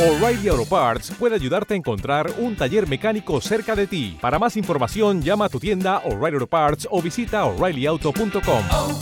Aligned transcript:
O'Reilly 0.00 0.48
Auto 0.48 0.64
Parts 0.64 1.12
puede 1.18 1.34
ayudarte 1.34 1.74
a 1.74 1.76
encontrar 1.76 2.32
un 2.38 2.56
taller 2.56 2.88
mecánico 2.88 3.38
cerca 3.42 3.76
de 3.76 3.86
ti. 3.86 4.16
Para 4.20 4.38
más 4.38 4.56
información, 4.56 5.20
llama 5.20 5.44
a 5.44 5.48
tu 5.50 5.60
tienda 5.60 5.98
O'Reilly 6.06 6.36
Auto 6.36 6.46
Parts 6.46 6.88
o 6.90 7.02
visita 7.02 7.44
oreillyauto.com. 7.44 8.62
oh, 8.70 8.98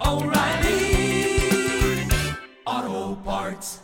oh, 0.00 0.24
Parts. 3.24 3.80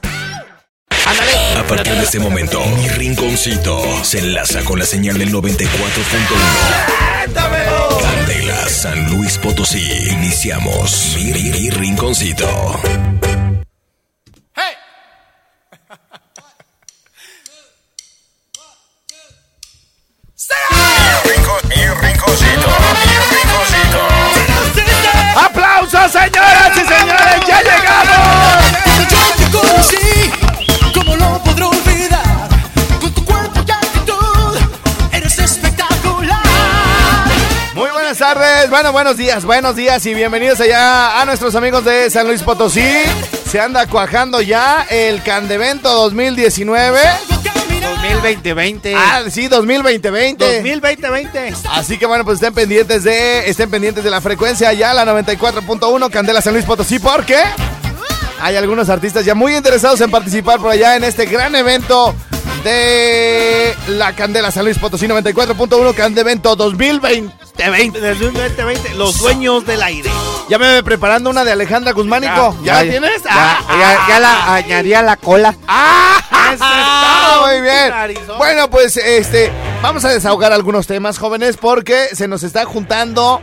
A 1.56 1.62
partir 1.68 1.92
de 1.94 2.02
este 2.02 2.18
momento, 2.18 2.60
mi 2.78 2.88
rinconcito 2.88 3.80
se 4.04 4.18
enlaza 4.18 4.64
con 4.64 4.78
la 4.80 4.84
señal 4.84 5.16
del 5.18 5.32
94.1. 5.32 8.02
Candela, 8.02 8.68
San 8.68 9.08
Luis 9.16 9.38
Potosí. 9.38 9.86
Iniciamos 10.10 11.14
mi, 11.16 11.32
mi- 11.32 11.50
mi 11.50 11.70
rinconcito. 11.70 12.48
¡Aplausos, 25.34 26.12
señoras 26.12 26.72
y 26.76 26.80
señores! 26.80 27.46
¡Ya 27.46 27.62
llegamos! 27.62 28.64
Yo 29.10 29.18
te 29.36 29.50
conocí, 29.50 30.30
¿cómo 30.94 31.16
lo 31.16 31.42
podré 31.42 31.64
olvidar? 31.64 32.48
Con 33.00 33.12
tu 33.12 33.24
cuerpo 33.24 33.60
y 33.66 33.70
actitud, 33.70 34.58
eres 35.12 35.38
espectacular. 35.38 36.38
Muy 37.74 37.90
buenas 37.90 38.18
tardes, 38.18 38.70
bueno, 38.70 38.92
buenos 38.92 39.16
días, 39.16 39.44
buenos 39.44 39.74
días 39.76 40.04
y 40.06 40.14
bienvenidos 40.14 40.60
allá 40.60 41.20
a 41.20 41.24
nuestros 41.24 41.54
amigos 41.54 41.84
de 41.84 42.10
San 42.10 42.26
Luis 42.26 42.42
Potosí. 42.42 43.02
Se 43.50 43.60
anda 43.60 43.86
cuajando 43.86 44.40
ya 44.40 44.86
el 44.88 45.22
Candevento 45.22 45.92
2019. 45.92 47.00
2020 47.86 48.94
Ah, 48.96 49.22
sí, 49.30 49.48
2020-20. 49.48 50.36
2020 50.38 51.54
Así 51.70 51.98
que 51.98 52.06
bueno, 52.06 52.24
pues 52.24 52.36
estén 52.36 52.54
pendientes 52.54 53.04
de 53.04 53.48
estén 53.48 53.70
pendientes 53.70 54.04
de 54.04 54.10
la 54.10 54.20
frecuencia 54.20 54.72
ya 54.72 54.94
la 54.94 55.04
94.1 55.04 56.10
Candela 56.10 56.40
San 56.40 56.52
Luis 56.54 56.64
Potosí 56.64 56.98
porque 56.98 57.36
hay 58.40 58.56
algunos 58.56 58.88
artistas 58.88 59.24
ya 59.24 59.34
muy 59.34 59.54
interesados 59.54 60.00
en 60.00 60.10
participar 60.10 60.58
por 60.58 60.70
allá 60.70 60.96
en 60.96 61.04
este 61.04 61.26
gran 61.26 61.54
evento 61.54 62.14
de 62.64 63.74
la 63.88 64.14
Candela 64.14 64.50
San 64.50 64.64
Luis 64.64 64.78
Potosí 64.78 65.06
94.1 65.06 65.94
Candevento 65.94 66.54
2020. 66.56 67.34
2020 67.58 68.94
los 68.94 69.18
dueños 69.18 69.66
del 69.66 69.82
aire. 69.82 70.10
Ya 70.48 70.58
me 70.58 70.72
voy 70.72 70.82
preparando 70.82 71.30
una 71.30 71.44
de 71.44 71.52
Alejandra 71.52 71.92
Guzmánico. 71.92 72.56
¿Ya, 72.62 72.74
la 72.84 72.90
tienes? 72.90 73.22
Ya, 73.24 73.58
Ah, 73.68 74.06
ya 74.08 74.20
la 74.20 74.54
añadí 74.54 74.94
a 74.94 75.02
la 75.02 75.16
cola. 75.16 75.54
¡Ah! 75.68 76.21
Muy 76.60 77.60
bien. 77.60 77.92
Bueno, 78.38 78.70
pues 78.70 78.96
este, 78.96 79.50
vamos 79.82 80.04
a 80.04 80.10
desahogar 80.10 80.52
algunos 80.52 80.86
temas, 80.86 81.18
jóvenes, 81.18 81.56
porque 81.56 82.08
se 82.12 82.28
nos 82.28 82.42
está 82.42 82.64
juntando 82.64 83.40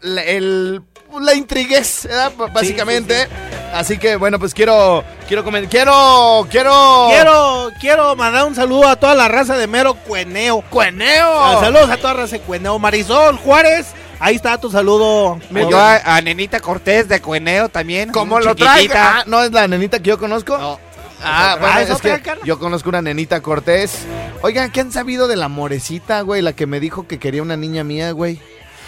la, 0.00 0.22
el, 0.22 0.82
la 1.20 1.34
intriguez, 1.34 2.08
básicamente. 2.52 3.28
Así 3.72 3.96
que, 3.96 4.16
bueno, 4.16 4.38
pues 4.38 4.52
quiero, 4.52 5.02
quiero 5.26 5.44
comer, 5.44 5.66
quiero, 5.66 6.46
quiero. 6.50 7.06
Quiero, 7.08 7.70
quiero 7.80 8.14
mandar 8.16 8.44
un 8.44 8.54
saludo 8.54 8.86
a 8.86 8.96
toda 8.96 9.14
la 9.14 9.28
raza 9.28 9.56
de 9.56 9.66
Mero 9.66 9.94
Cueneo. 9.94 10.62
¡Cueneo! 10.68 11.58
Saludos 11.60 11.88
a 11.88 11.96
toda 11.96 12.12
la 12.12 12.20
raza 12.20 12.36
de 12.36 12.42
Cueneo. 12.42 12.78
Marisol 12.78 13.38
Juárez, 13.38 13.86
ahí 14.20 14.36
está 14.36 14.58
tu 14.58 14.70
saludo. 14.70 15.38
Yo 15.50 15.78
a, 15.78 15.96
a 16.04 16.20
Nenita 16.20 16.60
Cortés 16.60 17.08
de 17.08 17.22
Cueneo 17.22 17.70
también. 17.70 18.12
¿Cómo 18.12 18.40
lo 18.40 18.54
trae? 18.54 18.90
Ah, 18.94 19.24
¿no 19.26 19.42
es 19.42 19.52
la 19.52 19.66
nenita 19.66 20.00
que 20.00 20.10
yo 20.10 20.18
conozco? 20.18 20.58
No. 20.58 20.91
Ah, 21.22 21.56
bueno, 21.60 21.74
Ah, 21.76 21.82
es 21.82 21.90
¿es 21.90 22.00
que 22.00 22.20
yo 22.44 22.58
conozco 22.58 22.88
una 22.88 23.02
nenita 23.02 23.40
Cortés. 23.40 24.04
Oigan, 24.42 24.70
¿qué 24.70 24.80
han 24.80 24.92
sabido 24.92 25.28
de 25.28 25.36
la 25.36 25.48
morecita, 25.48 26.20
güey? 26.22 26.42
La 26.42 26.52
que 26.52 26.66
me 26.66 26.80
dijo 26.80 27.06
que 27.06 27.18
quería 27.18 27.42
una 27.42 27.56
niña 27.56 27.84
mía, 27.84 28.10
güey. 28.12 28.40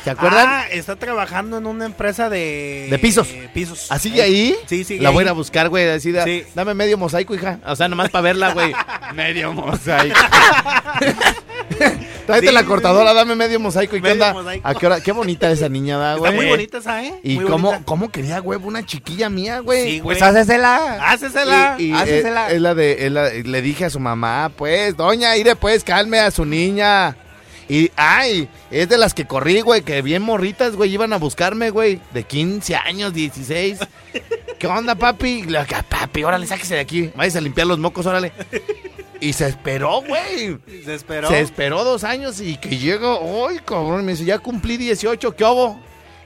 ¿Se 0.04 0.10
acuerdan? 0.10 0.46
Ah, 0.46 0.64
está 0.70 0.96
trabajando 0.96 1.56
en 1.56 1.66
una 1.66 1.86
empresa 1.86 2.28
de... 2.28 2.88
De 2.90 2.98
pisos. 2.98 3.26
pisos. 3.54 3.86
¿Así 3.90 4.10
de 4.10 4.20
ahí? 4.20 4.54
Sí, 4.66 4.84
sí. 4.84 4.98
La 4.98 5.08
voy 5.08 5.20
a 5.20 5.22
ir 5.22 5.28
a 5.30 5.32
buscar, 5.32 5.70
güey. 5.70 5.88
Así 5.88 6.12
de, 6.12 6.22
Sí. 6.24 6.44
Dame 6.54 6.74
medio 6.74 6.98
mosaico, 6.98 7.34
hija. 7.34 7.58
O 7.64 7.74
sea, 7.74 7.88
nomás 7.88 8.10
para 8.10 8.20
verla, 8.20 8.52
güey. 8.52 8.74
Medio 9.14 9.54
mosaico. 9.54 10.14
Tráete 12.26 12.48
Sí, 12.48 12.52
la 12.54 12.64
cortadora, 12.64 13.10
sí. 13.10 13.16
dame 13.16 13.34
medio 13.34 13.60
mosaico. 13.60 13.96
¿Y 13.96 14.00
qué 14.00 14.08
Medio 14.08 14.24
onda? 14.24 14.32
mosaico. 14.32 14.66
¿A 14.68 14.74
qué 14.74 14.86
hora? 14.86 15.00
Qué 15.00 15.12
bonita 15.12 15.50
esa 15.50 15.68
niña, 15.68 15.98
da, 15.98 16.14
Está 16.14 16.20
güey. 16.20 16.34
muy 16.36 16.46
bonita 16.48 16.78
esa, 16.78 17.04
¿eh? 17.04 17.14
¿Y 17.22 17.36
Muy 17.36 17.44
cómo, 17.46 17.68
bonita. 17.68 17.84
cómo 17.84 18.10
quería, 18.10 18.38
güey, 18.38 18.58
una 18.62 18.84
chiquilla 18.86 19.28
mía, 19.28 19.58
güey? 19.60 19.84
Sí, 19.96 20.00
Pues 20.02 20.18
güey. 20.18 20.30
hácesela. 20.30 21.10
Hácesela. 21.10 21.76
Y, 21.78 21.90
y, 21.90 21.92
Hácesela. 21.92 22.50
eh, 22.50 22.56
es 22.56 22.62
la 22.62 22.74
de, 22.74 23.06
es 23.06 23.12
la- 23.12 23.28
le 23.30 23.62
dije 23.62 23.84
a 23.84 23.90
su 23.90 24.00
mamá, 24.00 24.50
pues, 24.56 24.96
doña, 24.96 25.36
iré 25.36 25.54
pues, 25.56 25.84
calme 25.84 26.18
a 26.20 26.30
su 26.30 26.44
niña. 26.44 27.16
Y, 27.68 27.90
ay, 27.96 28.48
es 28.70 28.88
de 28.90 28.98
las 28.98 29.14
que 29.14 29.26
corrí, 29.26 29.60
güey, 29.62 29.80
que 29.82 30.02
bien 30.02 30.20
morritas, 30.22 30.76
güey, 30.76 30.92
iban 30.92 31.12
a 31.14 31.16
buscarme, 31.18 31.70
güey, 31.70 31.98
de 32.12 32.22
15 32.24 32.76
años, 32.76 33.14
16. 33.14 33.78
¿Qué 34.58 34.66
onda, 34.66 34.94
papi? 34.94 35.42
Le 35.44 35.60
digo, 35.60 35.74
"Ah, 35.74 35.82
papi, 35.88 36.24
órale, 36.24 36.46
sáquese 36.46 36.74
de 36.74 36.80
aquí, 36.80 37.10
váyase 37.16 37.38
a 37.38 37.40
limpiar 37.40 37.66
los 37.66 37.78
mocos, 37.78 38.04
órale. 38.06 38.32
Y 39.24 39.32
se 39.32 39.48
esperó, 39.48 40.02
güey. 40.02 40.58
Se 40.84 40.94
esperó. 40.94 41.28
Se 41.28 41.40
esperó 41.40 41.82
dos 41.84 42.04
años 42.04 42.40
y 42.40 42.56
que 42.58 42.76
llegó, 42.76 43.48
¡ay, 43.48 43.58
cabrón! 43.64 44.04
Me 44.04 44.12
dice, 44.12 44.24
ya 44.24 44.38
cumplí 44.38 44.76
18, 44.76 45.34
¿qué 45.34 45.44
hago? 45.44 45.80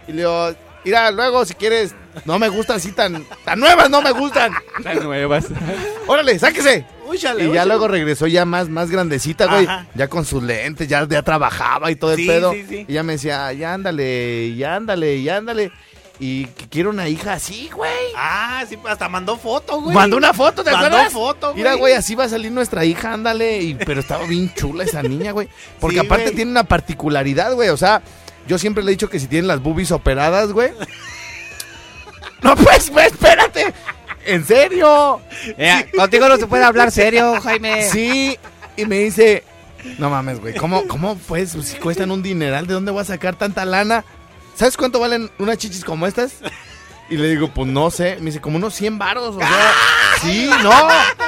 Y 0.08 0.12
le 0.12 0.18
digo, 0.18 0.52
mira, 0.84 1.10
luego 1.10 1.44
si 1.44 1.54
quieres, 1.54 1.94
no 2.24 2.38
me 2.38 2.48
gustan 2.48 2.76
así 2.76 2.90
tan, 2.92 3.24
tan 3.44 3.60
nuevas, 3.60 3.88
no 3.88 4.02
me 4.02 4.10
gustan. 4.12 4.52
Las 4.82 5.02
nuevas. 5.02 5.46
¡Órale, 6.08 6.38
sáquese! 6.38 6.86
Úchale, 7.06 7.42
Y 7.42 7.46
ya 7.46 7.50
úchale. 7.52 7.68
luego 7.68 7.88
regresó 7.88 8.26
ya 8.26 8.44
más, 8.44 8.68
más 8.68 8.90
grandecita, 8.90 9.46
güey. 9.46 9.66
Ya 9.94 10.08
con 10.08 10.24
sus 10.26 10.42
lentes, 10.42 10.88
ya, 10.88 11.06
ya 11.08 11.22
trabajaba 11.22 11.90
y 11.90 11.96
todo 11.96 12.12
el 12.12 12.26
pedo. 12.26 12.52
sí, 12.52 12.66
sí. 12.68 12.84
Y 12.86 12.92
ya 12.94 13.02
me 13.02 13.14
decía, 13.14 13.50
ya 13.54 13.72
ándale, 13.74 14.54
ya 14.56 14.74
ándale, 14.76 15.22
ya 15.22 15.36
ándale. 15.38 15.72
Y 16.20 16.46
que 16.46 16.68
quiero 16.68 16.90
una 16.90 17.08
hija 17.08 17.34
así, 17.34 17.70
güey. 17.72 17.92
Ah, 18.16 18.64
sí, 18.68 18.76
hasta 18.88 19.08
mandó 19.08 19.36
foto, 19.36 19.80
güey. 19.80 19.94
Mandó 19.94 20.16
una 20.16 20.32
foto, 20.34 20.64
¿te 20.64 20.72
Mandó 20.72 20.86
acuerdas? 20.88 21.12
foto, 21.12 21.46
güey. 21.52 21.58
Mira, 21.58 21.74
güey, 21.74 21.94
así 21.94 22.14
va 22.16 22.24
a 22.24 22.28
salir 22.28 22.50
nuestra 22.50 22.84
hija, 22.84 23.12
ándale. 23.12 23.62
Y, 23.62 23.74
pero 23.74 24.00
estaba 24.00 24.24
bien 24.26 24.52
chula 24.54 24.82
esa 24.84 25.00
niña, 25.02 25.30
güey. 25.30 25.48
Porque 25.78 26.00
Sí, 26.00 26.06
aparte 26.06 26.24
güey. 26.24 26.34
tiene 26.36 26.50
una 26.50 26.64
particularidad, 26.64 27.54
güey. 27.54 27.68
O 27.68 27.76
sea, 27.76 28.02
yo 28.48 28.58
siempre 28.58 28.82
le 28.82 28.90
he 28.90 28.94
dicho 28.94 29.08
que 29.08 29.20
si 29.20 29.28
tienen 29.28 29.46
las 29.46 29.62
boobies 29.62 29.92
operadas, 29.92 30.52
güey. 30.52 30.72
no, 32.42 32.56
pues, 32.56 32.90
güey, 32.90 33.06
espérate. 33.06 33.72
¿En 34.26 34.44
serio? 34.44 35.20
Contigo 35.96 36.28
no 36.28 36.36
se 36.36 36.46
puede 36.46 36.64
hablar 36.64 36.90
serio, 36.90 37.40
Jaime. 37.40 37.88
Sí. 37.88 38.36
Y 38.76 38.86
me 38.86 38.98
dice, 38.98 39.42
no 39.98 40.10
mames, 40.10 40.40
güey, 40.40 40.54
¿cómo, 40.54 40.86
cómo 40.86 41.16
pues 41.16 41.50
si 41.62 41.76
cuestan 41.78 42.10
un 42.10 42.22
dineral? 42.22 42.66
¿De 42.66 42.74
dónde 42.74 42.90
voy 42.92 43.00
a 43.00 43.04
sacar 43.04 43.36
tanta 43.36 43.64
lana? 43.64 44.04
¿Sabes 44.58 44.76
cuánto 44.76 44.98
valen 44.98 45.30
unas 45.38 45.56
chichis 45.56 45.84
como 45.84 46.04
estas? 46.04 46.32
Y 47.08 47.16
le 47.16 47.28
digo, 47.28 47.48
pues 47.54 47.68
no 47.68 47.92
sé. 47.92 48.16
Me 48.16 48.26
dice, 48.26 48.40
como 48.40 48.56
unos 48.56 48.74
100 48.74 48.98
varos. 48.98 49.36
O 49.36 49.38
sea, 49.38 49.72
sí, 50.20 50.50
no. 50.64 50.72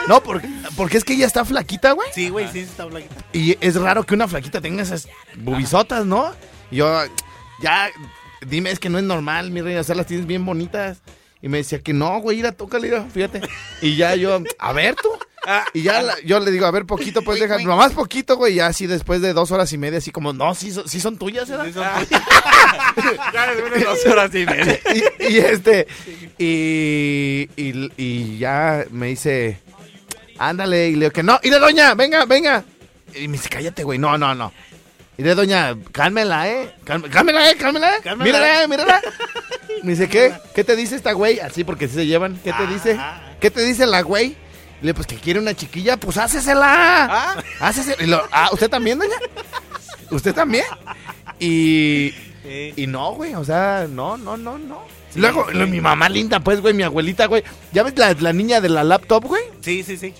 No, 0.09 0.21
porque, 0.21 0.49
porque 0.77 0.99
es 0.99 1.05
que 1.05 1.13
ella 1.13 1.27
está 1.27 1.45
flaquita, 1.45 1.93
güey. 1.93 2.09
Sí, 2.13 2.29
güey, 2.29 2.49
sí, 2.53 2.59
está 2.59 2.87
blanquita. 2.87 3.25
Y 3.33 3.57
es 3.61 3.77
raro 3.77 4.05
que 4.05 4.15
una 4.15 4.27
flaquita 4.27 4.61
tenga 4.61 4.83
esas 4.83 5.09
bubisotas, 5.37 6.05
¿no? 6.05 6.33
Y 6.73 6.77
yo, 6.77 7.03
ya, 7.63 7.89
dime, 8.45 8.73
es 8.73 8.81
que 8.81 8.89
no 8.89 8.99
es 8.99 9.05
normal, 9.05 9.53
mi 9.53 9.61
reina, 9.61 9.81
o 9.81 9.85
sea, 9.85 9.95
las 9.95 10.07
tienes 10.07 10.27
bien 10.27 10.45
bonitas. 10.45 10.99
Y 11.43 11.49
me 11.49 11.59
decía 11.59 11.81
que 11.81 11.93
no, 11.93 12.21
güey, 12.21 12.39
ira, 12.39 12.53
tócale, 12.53 12.89
ira, 12.89 13.05
fíjate. 13.13 13.41
Y 13.81 13.97
ya 13.97 14.15
yo, 14.15 14.43
a 14.59 14.73
ver 14.73 14.95
tú. 14.97 15.09
Y 15.73 15.83
ya 15.83 16.03
la- 16.03 16.21
yo 16.21 16.39
le 16.39 16.51
digo, 16.51 16.67
a 16.67 16.71
ver, 16.71 16.85
poquito, 16.85 17.23
pues 17.23 17.41
deja, 17.41 17.59
nomás 17.61 17.93
poquito, 17.93 18.37
güey, 18.37 18.57
ya 18.57 18.67
así 18.67 18.87
después 18.87 19.23
de 19.23 19.33
dos 19.33 19.51
horas 19.51 19.73
y 19.73 19.79
media, 19.79 19.97
así 19.99 20.11
como, 20.11 20.35
no, 20.35 20.55
sí, 20.55 20.71
son- 20.71 20.87
sí 20.87 21.01
son 21.01 21.17
tuyas, 21.17 21.49
¿verdad? 21.49 21.65
Sí, 21.67 21.73
son 21.73 21.83
Ya 23.33 23.51
después 23.55 23.73
de 23.73 23.81
dos 23.85 24.07
horas 24.07 24.35
y 24.35 24.45
media. 24.45 24.79
y, 25.19 25.25
y 25.33 25.39
este, 25.39 25.87
y, 26.39 27.49
y, 27.57 27.91
y 27.97 28.39
ya 28.39 28.85
me 28.91 29.09
dice, 29.09 29.59
ándale, 30.39 30.89
y 30.89 30.93
le 30.93 30.99
digo 31.07 31.11
que 31.13 31.23
no, 31.23 31.41
y 31.43 31.49
de 31.49 31.59
doña, 31.59 31.95
venga, 31.95 32.27
venga. 32.27 32.65
Y 33.15 33.27
me 33.29 33.39
dice, 33.39 33.49
cállate, 33.49 33.83
güey, 33.83 33.99
no, 33.99 34.17
no, 34.19 34.35
no. 34.35 34.53
Y 35.21 35.23
de 35.23 35.35
doña, 35.35 35.77
cálmela, 35.93 36.49
eh, 36.49 36.75
cálmela, 36.83 37.51
eh, 37.51 37.57
cálmela, 37.59 37.91
eh, 37.95 38.01
Cálmela. 38.03 38.25
mírala, 38.25 38.63
eh, 38.63 38.69
mírala. 38.69 39.03
Me 39.83 39.91
dice, 39.91 40.09
¿qué? 40.09 40.33
¿Qué 40.55 40.65
te 40.65 40.75
dice 40.77 40.97
esta 40.97 41.13
güey? 41.13 41.41
Así 41.41 41.63
porque 41.63 41.89
sí 41.89 41.95
se 41.97 42.07
llevan, 42.07 42.41
¿qué 42.43 42.55
te 42.55 42.67
dice? 42.67 42.97
Ah. 42.99 43.35
¿Qué 43.39 43.51
te 43.51 43.61
dice 43.63 43.85
la 43.85 44.01
güey? 44.01 44.35
Y 44.81 44.87
le 44.87 44.95
pues 44.95 45.07
que 45.07 45.17
quiere 45.17 45.39
una 45.39 45.53
chiquilla, 45.53 45.99
pues 45.99 46.17
hácesela. 46.17 47.05
Ah. 47.05 47.37
Hácesela. 47.61 48.03
Y 48.03 48.07
lo, 48.07 48.27
ah, 48.33 48.49
¿usted 48.53 48.71
también, 48.71 48.99
doña? 48.99 49.17
¿Usted 50.11 50.35
también? 50.35 50.65
Y, 51.39 52.15
Sí. 52.43 52.73
y 52.77 52.87
no, 52.87 53.13
güey, 53.13 53.35
o 53.35 53.45
sea, 53.45 53.87
no, 53.91 54.17
no, 54.17 54.39
no, 54.39 54.57
no. 54.59 54.83
Luego, 55.17 55.51
lo- 55.53 55.67
mi 55.67 55.83
mamá 55.83 56.09
linda, 56.09 56.41
pues, 56.41 56.63
güey, 56.63 56.73
mi 56.73 56.83
abuelita, 56.83 57.27
güey. 57.27 57.45
¿Ya 57.73 57.83
ves 57.83 57.99
la, 57.99 58.15
la 58.19 58.33
niña 58.33 58.63
de 58.63 58.71
la 58.71 58.85
laptop, 58.85 59.25
güey? 59.27 59.43
Sí, 59.61 59.83
sí, 59.83 59.99
sí. 59.99 60.15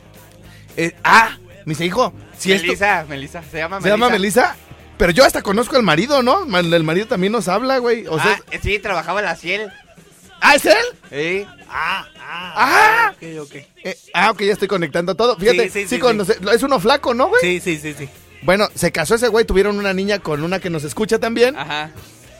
Eh, 0.77 0.93
ah, 1.05 1.39
me 1.65 1.71
dice, 1.73 1.87
hijo, 1.87 2.13
si 2.37 2.53
esto... 2.53 2.67
Melissa, 2.67 3.07
Melissa. 3.09 3.43
Se 3.51 3.57
llama 3.59 3.79
¿Se 3.79 3.85
Melissa. 3.85 3.97
llama 3.97 4.11
Melissa? 4.11 4.57
Pero 5.01 5.13
yo 5.13 5.25
hasta 5.25 5.41
conozco 5.41 5.77
al 5.77 5.83
marido, 5.83 6.23
¿no? 6.23 6.45
El 6.59 6.85
marido 6.85 7.07
también 7.07 7.33
nos 7.33 7.49
habla, 7.49 7.79
güey. 7.79 8.07
O 8.07 8.21
sea, 8.21 8.39
ah, 8.39 8.57
sí, 8.63 8.79
trabajaba 8.79 9.21
en 9.21 9.25
la 9.25 9.35
Ciel. 9.35 9.73
¿Ah, 10.43 10.57
es 10.57 10.67
él? 10.67 10.77
Sí. 11.11 11.47
Ah, 11.71 12.07
ah. 12.19 12.53
¡Ah! 12.55 13.13
Ok, 13.15 13.41
ok. 13.41 13.55
Eh, 13.83 13.97
ah, 14.13 14.31
ok, 14.31 14.43
ya 14.43 14.53
estoy 14.53 14.69
conectando 14.69 15.15
todo. 15.15 15.39
Fíjate, 15.39 15.71
sí, 15.71 15.71
Sí, 15.71 15.89
sí, 15.89 15.97
sí, 15.97 16.03
conoce- 16.03 16.37
es 16.55 16.63
uno 16.63 16.79
flaco, 16.81 17.15
¿no, 17.15 17.29
güey? 17.29 17.41
Sí, 17.41 17.61
sí, 17.61 17.79
sí, 17.79 17.95
sí. 17.97 18.11
Bueno, 18.43 18.69
se 18.75 18.93
casó 18.93 19.15
ese 19.15 19.29
güey, 19.29 19.47
tuvieron 19.47 19.79
una 19.79 19.95
niña 19.95 20.19
con 20.19 20.45
una 20.45 20.61
que 20.61 20.69
nos 20.69 20.85
escucha 20.85 21.19
también. 21.19 21.57
Ajá. 21.57 21.93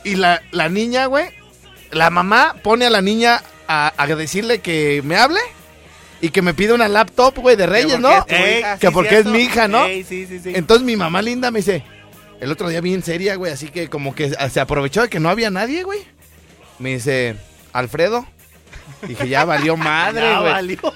Y 0.03 0.17
la, 0.17 0.43
la 0.51 0.69
niña, 0.69 1.07
güey, 1.07 1.29
la 1.89 2.11
mamá 2.11 2.57
pone 2.61 2.85
a 2.85 2.91
la 2.91 3.01
niña 3.01 3.41
a, 3.67 3.91
a 3.97 4.05
decirle 4.05 4.59
que 4.61 5.01
me 5.03 5.15
hable 5.17 5.39
y 6.21 6.29
que 6.29 6.43
me 6.43 6.53
pide 6.53 6.73
una 6.73 6.87
laptop, 6.87 7.39
güey, 7.39 7.55
de 7.55 7.65
Reyes, 7.65 7.93
porque 7.93 8.01
¿no? 8.01 8.17
es 8.19 8.25
tu 8.27 8.35
hija. 8.35 8.77
Que 8.77 8.91
porque 8.91 9.17
es 9.17 9.25
mi 9.25 9.39
hija, 9.39 9.67
¿no? 9.67 9.83
Ey, 9.85 10.03
sí, 10.03 10.27
sí, 10.27 10.39
sí. 10.39 10.51
Entonces 10.53 10.85
mi 10.85 10.95
mamá 10.95 11.23
linda 11.23 11.49
me 11.49 11.57
dice, 11.59 11.83
el 12.41 12.51
otro 12.51 12.67
día 12.67 12.81
bien 12.81 13.01
seria, 13.03 13.35
güey, 13.35 13.53
así 13.53 13.69
que 13.69 13.87
como 13.89 14.13
que 14.13 14.29
se 14.49 14.59
aprovechó 14.59 15.01
de 15.03 15.09
que 15.09 15.19
no 15.21 15.29
había 15.29 15.49
nadie, 15.49 15.83
güey. 15.83 16.01
Me 16.79 16.89
dice, 16.95 17.35
Alfredo. 17.71 18.25
Dije, 19.07 19.29
ya 19.29 19.45
valió 19.45 19.77
madre, 19.77 20.21
Ya 20.29 20.39
güey. 20.39 20.51
valió. 20.51 20.79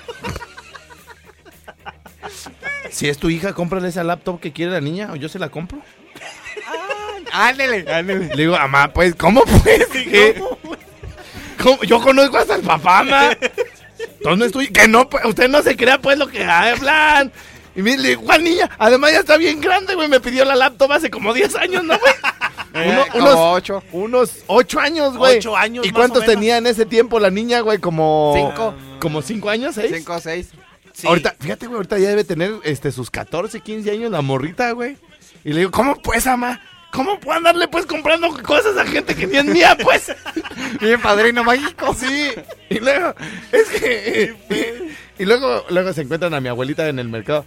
Si 2.92 3.10
es 3.10 3.18
tu 3.18 3.30
hija, 3.30 3.54
cómprale 3.54 3.90
esa 3.90 4.04
laptop 4.04 4.40
que 4.40 4.54
quiere 4.54 4.72
la 4.72 4.80
niña 4.82 5.10
o 5.12 5.16
yo 5.16 5.28
se 5.30 5.38
la 5.40 5.50
compro. 5.50 5.80
Ándele, 7.32 7.86
ándele. 7.92 8.28
Le 8.36 8.44
digo, 8.44 8.54
mamá, 8.58 8.94
pues, 8.94 9.16
¿cómo 9.16 9.44
pues? 9.44 9.92
Dije, 9.92 10.36
¿Cómo? 11.62 11.84
Yo 11.84 12.00
conozco 12.02 12.38
hasta 12.38 12.56
el 12.56 12.62
papá, 12.62 13.04
ma. 13.04 13.32
Entonces 13.32 14.38
no 14.38 14.46
estoy, 14.46 14.68
que 14.70 14.88
no, 14.88 15.10
pues, 15.10 15.26
usted 15.26 15.50
no 15.50 15.62
se 15.62 15.76
crea 15.76 16.00
pues 16.00 16.18
lo 16.18 16.28
que 16.28 16.44
hablan. 16.44 17.32
Y 17.76 17.82
me 17.82 17.98
le 17.98 18.10
digo, 18.10 18.22
¿cuál 18.24 18.44
niña? 18.44 18.70
Además 18.78 19.12
ya 19.12 19.20
está 19.20 19.38
bien 19.38 19.60
grande, 19.60 19.96
güey. 19.96 20.08
Me 20.08 20.20
pidió 20.20 20.46
la 20.46 20.56
laptop 20.56 20.92
hace 20.94 21.10
como 21.10 21.34
10 21.34 21.56
años, 21.56 21.84
¿no, 21.84 21.98
güey? 22.00 22.14
Uno- 22.88 23.02
Eh, 23.02 23.06
como 23.12 23.24
unos, 23.26 23.36
ocho. 23.38 23.84
unos 23.92 24.32
8 24.48 24.80
años, 24.80 25.18
güey. 25.18 25.38
Ocho 25.38 25.56
años, 25.56 25.86
¿Y 25.86 25.90
más 25.92 25.98
cuántos 25.98 26.20
o 26.20 26.22
menos. 26.22 26.34
tenía 26.36 26.58
en 26.58 26.68
ese 26.68 26.86
tiempo 26.86 27.20
la 27.20 27.30
niña, 27.30 27.62
güey? 27.62 27.80
Como... 27.80 28.34
Cinco. 28.36 28.74
Como 29.00 29.22
5 29.22 29.50
años, 29.50 29.76
6. 29.76 29.92
Cinco 29.98 30.14
o 30.14 30.20
seis. 30.20 30.50
Sí. 30.94 31.08
Ahorita, 31.08 31.36
fíjate, 31.40 31.68
güey, 31.68 31.76
ahorita 31.78 31.98
ya 32.00 32.10
debe 32.10 32.24
tener 32.24 32.54
este, 32.64 32.92
sus 32.92 33.12
14, 33.12 33.60
15 33.62 33.92
años 33.92 34.12
la 34.12 34.22
morrita, 34.22 34.72
güey. 34.72 34.98
Y 35.44 35.52
le 35.52 35.60
digo, 35.60 35.72
¿cómo 35.72 35.96
pues, 36.02 36.26
ama? 36.28 36.62
¿Cómo 36.92 37.20
puedo 37.20 37.38
andarle 37.38 37.68
pues 37.68 37.86
comprando 37.86 38.30
cosas 38.42 38.78
a 38.78 38.86
gente 38.86 39.14
que 39.16 39.28
ni 39.28 39.36
es 39.36 39.44
mía, 39.46 39.78
pues? 39.84 40.14
Bien 40.80 41.02
padrino 41.02 41.44
mágico. 41.44 41.94
Sí. 41.94 42.32
Y 42.70 42.80
luego, 42.80 43.14
es 43.52 43.68
que. 43.68 44.34
Y, 45.18 45.22
y 45.24 45.26
luego, 45.26 45.66
luego 45.70 45.92
se 45.92 46.02
encuentran 46.04 46.34
a 46.34 46.40
mi 46.40 46.48
abuelita 46.48 46.88
en 46.88 47.00
el 47.00 47.10
mercado. 47.10 47.46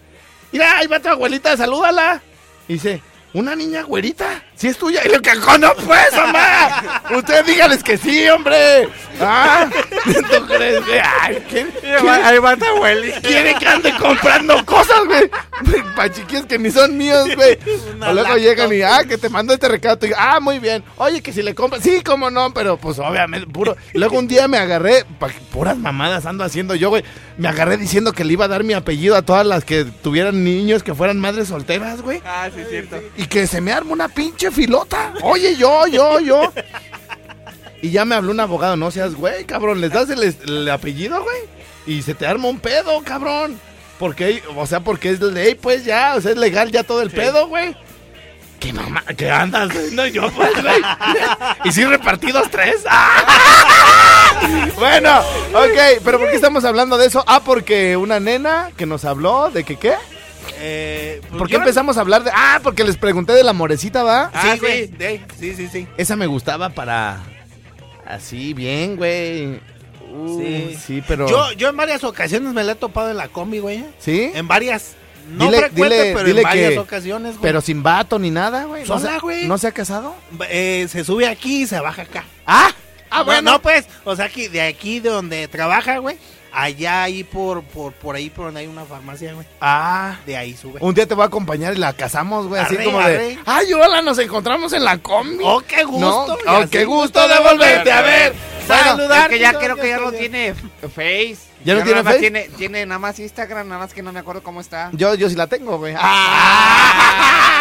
Mira, 0.52 0.78
ahí 0.78 0.86
va 0.86 1.00
tu 1.00 1.08
abuelita, 1.08 1.56
salúdala. 1.56 2.22
Y 2.68 2.74
dice, 2.74 3.02
¿una 3.34 3.54
niña 3.54 3.82
güerita? 3.82 4.42
¿Sí 4.54 4.66
es 4.68 4.76
tuya? 4.78 5.00
Y 5.04 5.08
le 5.08 5.18
digo, 5.18 5.22
que 5.22 5.58
no 5.58 5.72
pues, 5.86 6.12
mamá? 6.16 7.02
Usted 7.16 7.44
dígales 7.44 7.82
que 7.84 7.96
sí, 7.96 8.28
hombre. 8.28 8.88
Ah, 9.20 9.68
¿tú 10.04 10.46
crees? 10.46 10.82
Ay, 11.20 11.44
¿quién, 11.48 11.72
Ahí 12.24 12.38
va 12.38 12.56
tu 12.56 12.64
abuelita. 12.64 13.20
quiere 13.20 13.54
que 13.54 13.66
ande 13.68 13.92
comprando 14.00 14.64
cosas, 14.64 15.04
güey. 15.06 15.30
Pa' 15.94 16.10
chiquillos 16.10 16.46
que 16.46 16.58
ni 16.58 16.70
son 16.70 16.96
míos, 16.96 17.28
güey. 17.36 17.58
O 18.08 18.12
luego 18.12 18.36
llegan 18.36 18.72
y, 18.72 18.82
ah, 18.82 19.04
que 19.08 19.16
te 19.18 19.28
mando 19.28 19.52
este 19.54 19.68
recado. 19.68 19.96
Dices, 19.96 20.16
ah, 20.18 20.40
muy 20.40 20.58
bien. 20.58 20.82
Oye, 20.96 21.20
que 21.22 21.32
si 21.32 21.42
le 21.42 21.54
compras, 21.54 21.82
sí, 21.82 22.02
cómo 22.02 22.30
no, 22.30 22.52
pero 22.52 22.76
pues 22.78 22.98
obviamente, 22.98 23.46
puro. 23.46 23.76
Luego 23.94 24.18
un 24.18 24.26
día 24.28 24.48
me 24.48 24.58
agarré, 24.58 25.04
pa- 25.18 25.28
puras 25.52 25.76
mamadas 25.76 26.26
ando 26.26 26.42
haciendo 26.44 26.74
yo, 26.74 26.88
güey. 26.90 27.04
Me 27.38 27.48
agarré 27.48 27.76
diciendo 27.76 28.12
que 28.12 28.24
le 28.24 28.32
iba 28.32 28.46
a 28.46 28.48
dar 28.48 28.64
mi 28.64 28.74
apellido 28.74 29.14
a 29.14 29.22
todas 29.22 29.46
las 29.46 29.64
que 29.64 29.84
tuvieran 29.84 30.42
niños 30.42 30.82
que 30.82 30.92
fueran 30.94 31.20
madres 31.20 31.48
solteras, 31.48 32.02
güey. 32.02 32.20
Ah, 32.24 32.48
sí, 32.52 32.62
cierto. 32.68 33.00
Y 33.16 33.26
que 33.26 33.46
se 33.46 33.60
me 33.60 33.72
arma 33.72 33.92
una 33.92 34.08
pinche 34.08 34.50
filota. 34.50 35.14
Oye, 35.22 35.54
yo, 35.56 35.86
yo, 35.86 36.18
yo. 36.18 36.52
Y 37.80 37.90
ya 37.90 38.04
me 38.04 38.16
habló 38.16 38.32
un 38.32 38.40
abogado, 38.40 38.76
no 38.76 38.90
seas 38.90 39.14
güey, 39.14 39.44
cabrón, 39.44 39.80
les 39.80 39.92
das 39.92 40.10
el, 40.10 40.22
el 40.22 40.68
apellido, 40.68 41.22
güey. 41.22 41.38
Y 41.86 42.02
se 42.02 42.14
te 42.14 42.26
arma 42.26 42.48
un 42.48 42.58
pedo, 42.58 43.00
cabrón. 43.04 43.58
Porque, 44.00 44.42
o 44.56 44.66
sea, 44.66 44.80
porque 44.80 45.10
es 45.10 45.20
ley, 45.20 45.54
pues 45.54 45.84
ya, 45.84 46.14
o 46.16 46.20
sea, 46.20 46.32
es 46.32 46.38
legal 46.38 46.72
ya 46.72 46.82
todo 46.82 47.02
el 47.02 47.10
pedo, 47.10 47.46
güey. 47.46 47.76
¿Qué 48.58 48.72
mamá? 48.72 49.04
¿Qué 49.16 49.30
andas 49.30 49.70
haciendo 49.70 50.06
yo, 50.06 50.28
pues, 50.32 50.60
güey? 50.60 50.80
¿Y 51.64 51.70
si 51.70 51.84
repartidos 51.84 52.50
tres? 52.50 52.84
¡Ah! 52.88 53.22
Bueno, 54.78 55.18
ok, 55.54 56.00
pero 56.04 56.18
¿por 56.18 56.30
qué 56.30 56.36
estamos 56.36 56.64
hablando 56.64 56.96
de 56.98 57.06
eso? 57.06 57.24
Ah, 57.26 57.42
porque 57.44 57.96
una 57.96 58.20
nena 58.20 58.70
que 58.76 58.86
nos 58.86 59.04
habló 59.04 59.50
de 59.50 59.64
que 59.64 59.76
qué. 59.76 59.94
Eh, 60.60 61.20
pues 61.28 61.38
¿Por 61.38 61.48
qué 61.48 61.56
empezamos 61.56 61.96
a 61.98 62.00
hablar 62.00 62.22
de.? 62.24 62.30
Ah, 62.34 62.60
porque 62.62 62.84
les 62.84 62.96
pregunté 62.96 63.32
de 63.32 63.42
la 63.42 63.52
morecita, 63.52 64.02
¿va? 64.02 64.30
Ah, 64.32 64.52
Sí, 64.54 64.58
güey. 64.60 64.86
sí, 64.86 65.20
sí, 65.38 65.54
sí, 65.54 65.68
sí. 65.68 65.88
Esa 65.96 66.16
me 66.16 66.26
gustaba 66.26 66.70
para. 66.70 67.20
Así, 68.06 68.54
bien, 68.54 68.96
güey. 68.96 69.60
Uh, 70.10 70.38
Sí. 70.40 70.78
sí. 70.86 71.02
pero. 71.06 71.28
Yo, 71.28 71.52
yo 71.52 71.68
en 71.68 71.76
varias 71.76 72.02
ocasiones 72.04 72.52
me 72.54 72.64
la 72.64 72.72
he 72.72 72.76
topado 72.76 73.10
en 73.10 73.16
la 73.16 73.28
combi, 73.28 73.58
güey. 73.58 73.84
¿Sí? 73.98 74.30
En 74.34 74.48
varias. 74.48 74.92
No 75.30 75.44
Dile- 75.50 75.58
frecuente, 75.58 75.96
dile- 76.04 76.12
pero 76.14 76.24
dile 76.26 76.40
en 76.40 76.44
varias 76.44 76.72
que- 76.72 76.78
ocasiones, 76.78 77.30
güey. 77.32 77.42
Pero 77.42 77.60
sin 77.60 77.82
vato 77.82 78.18
ni 78.18 78.30
nada, 78.30 78.64
güey. 78.64 78.82
¿No 78.88 78.98
Sola, 78.98 79.12
se- 79.14 79.18
güey. 79.18 79.46
¿No 79.46 79.58
se 79.58 79.66
ha 79.66 79.72
casado? 79.72 80.14
Eh, 80.48 80.86
se 80.90 81.04
sube 81.04 81.28
aquí 81.28 81.62
y 81.62 81.66
se 81.66 81.78
baja 81.80 82.02
acá. 82.02 82.24
¡Ah! 82.46 82.70
Ah, 83.10 83.18
No, 83.18 83.24
bueno. 83.24 83.52
No, 83.52 83.62
pues, 83.62 83.86
o 84.04 84.14
sea, 84.16 84.28
que 84.28 84.48
de 84.48 84.62
aquí 84.62 85.00
de 85.00 85.10
donde 85.10 85.48
trabaja, 85.48 85.98
güey, 85.98 86.16
allá 86.52 87.04
ahí 87.04 87.24
por, 87.24 87.62
por, 87.62 87.92
por 87.92 88.16
ahí 88.16 88.30
por 88.30 88.46
donde 88.46 88.60
hay 88.60 88.66
una 88.66 88.84
farmacia, 88.84 89.34
güey. 89.34 89.46
Ah. 89.60 90.16
De 90.26 90.36
ahí 90.36 90.56
sube. 90.56 90.78
Un 90.80 90.94
día 90.94 91.06
te 91.06 91.14
voy 91.14 91.24
a 91.24 91.26
acompañar 91.26 91.74
y 91.74 91.78
la 91.78 91.92
casamos, 91.92 92.46
güey. 92.46 92.60
Así 92.60 92.74
Arre, 92.74 92.84
como 92.84 93.00
de. 93.00 93.38
¡Ay, 93.46 93.72
hola! 93.72 94.02
Nos 94.02 94.18
encontramos 94.18 94.72
en 94.72 94.84
la 94.84 94.98
combi. 94.98 95.44
¡Oh, 95.44 95.60
qué 95.60 95.84
gusto! 95.84 96.38
No, 96.46 96.58
oh, 96.58 96.68
qué 96.70 96.84
gusto 96.84 97.26
de 97.28 97.38
volverte 97.40 97.92
a 97.92 98.02
ver. 98.02 98.34
Bueno, 98.66 98.84
Saludar. 98.84 99.22
Es 99.22 99.28
que 99.28 99.38
ya 99.38 99.58
creo 99.58 99.76
que 99.76 99.88
ya 99.88 99.98
no 99.98 100.12
tiene 100.12 100.54
Face. 100.54 101.47
¿Ya 101.68 101.74
no 101.74 101.82
tiene 101.82 102.02
nada 102.02 102.10
Face? 102.12 102.20
Tiene, 102.20 102.48
tiene 102.56 102.86
nada 102.86 102.98
más 102.98 103.18
Instagram, 103.18 103.68
nada 103.68 103.82
más 103.82 103.92
que 103.92 104.02
no 104.02 104.10
me 104.10 104.20
acuerdo 104.20 104.42
cómo 104.42 104.62
está. 104.62 104.88
Yo, 104.92 105.14
yo 105.14 105.28
sí 105.28 105.36
la 105.36 105.48
tengo, 105.48 105.76
güey. 105.76 105.94
¡Ah! 105.98 107.58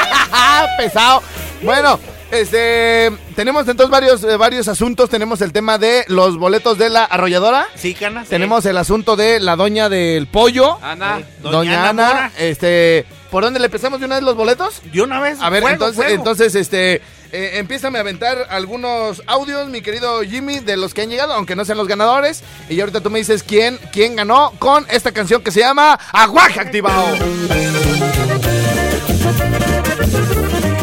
Pesado. 0.78 1.22
Bueno, 1.62 2.00
este. 2.32 3.12
Tenemos 3.36 3.68
entonces 3.68 3.92
varios, 3.92 4.24
eh, 4.24 4.38
varios 4.38 4.70
asuntos. 4.70 5.10
Tenemos 5.10 5.42
el 5.42 5.52
tema 5.52 5.78
de 5.78 6.06
los 6.08 6.38
boletos 6.38 6.78
de 6.78 6.88
la 6.90 7.04
arrolladora. 7.04 7.68
Sí, 7.76 7.94
canas. 7.96 8.30
Tenemos 8.30 8.66
el 8.66 8.78
asunto 8.78 9.18
de 9.18 9.42
la 9.42 9.58
doña 9.58 9.90
del 9.90 10.28
pollo. 10.28 10.78
Ana. 10.82 11.20
Doña, 11.42 11.58
Doña 11.58 11.90
Ana. 11.90 12.32
Este. 12.38 13.06
¿Por 13.32 13.44
dónde 13.44 13.60
le 13.60 13.66
empezamos 13.66 14.00
de 14.00 14.06
una 14.06 14.16
vez 14.16 14.24
los 14.24 14.36
boletos? 14.36 14.82
De 14.92 15.02
una 15.02 15.20
vez. 15.20 15.40
A 15.42 15.50
ver, 15.50 15.64
entonces, 15.64 16.12
entonces, 16.12 16.56
este. 16.56 17.02
Eh, 17.34 17.60
empiézame 17.60 17.98
a 17.98 18.02
aventar 18.02 18.48
algunos 18.50 19.22
audios, 19.28 19.68
mi 19.68 19.82
querido 19.82 20.22
Jimmy, 20.22 20.60
de 20.60 20.78
los 20.78 20.94
que 20.94 21.02
han 21.02 21.10
llegado, 21.10 21.34
aunque 21.34 21.58
no 21.58 21.66
sean 21.66 21.78
los 21.78 21.88
ganadores. 21.88 22.42
Y 22.70 22.80
ahorita 22.80 23.02
tú 23.02 23.10
me 23.10 23.20
dices 23.20 23.44
quién, 23.44 23.78
quién 23.92 24.16
ganó 24.16 24.54
con 24.60 24.86
esta 24.90 25.12
canción 25.12 25.42
que 25.44 25.52
se 25.52 25.60
llama 25.60 26.00
Aguaje 26.14 26.62
Activado. 26.62 27.18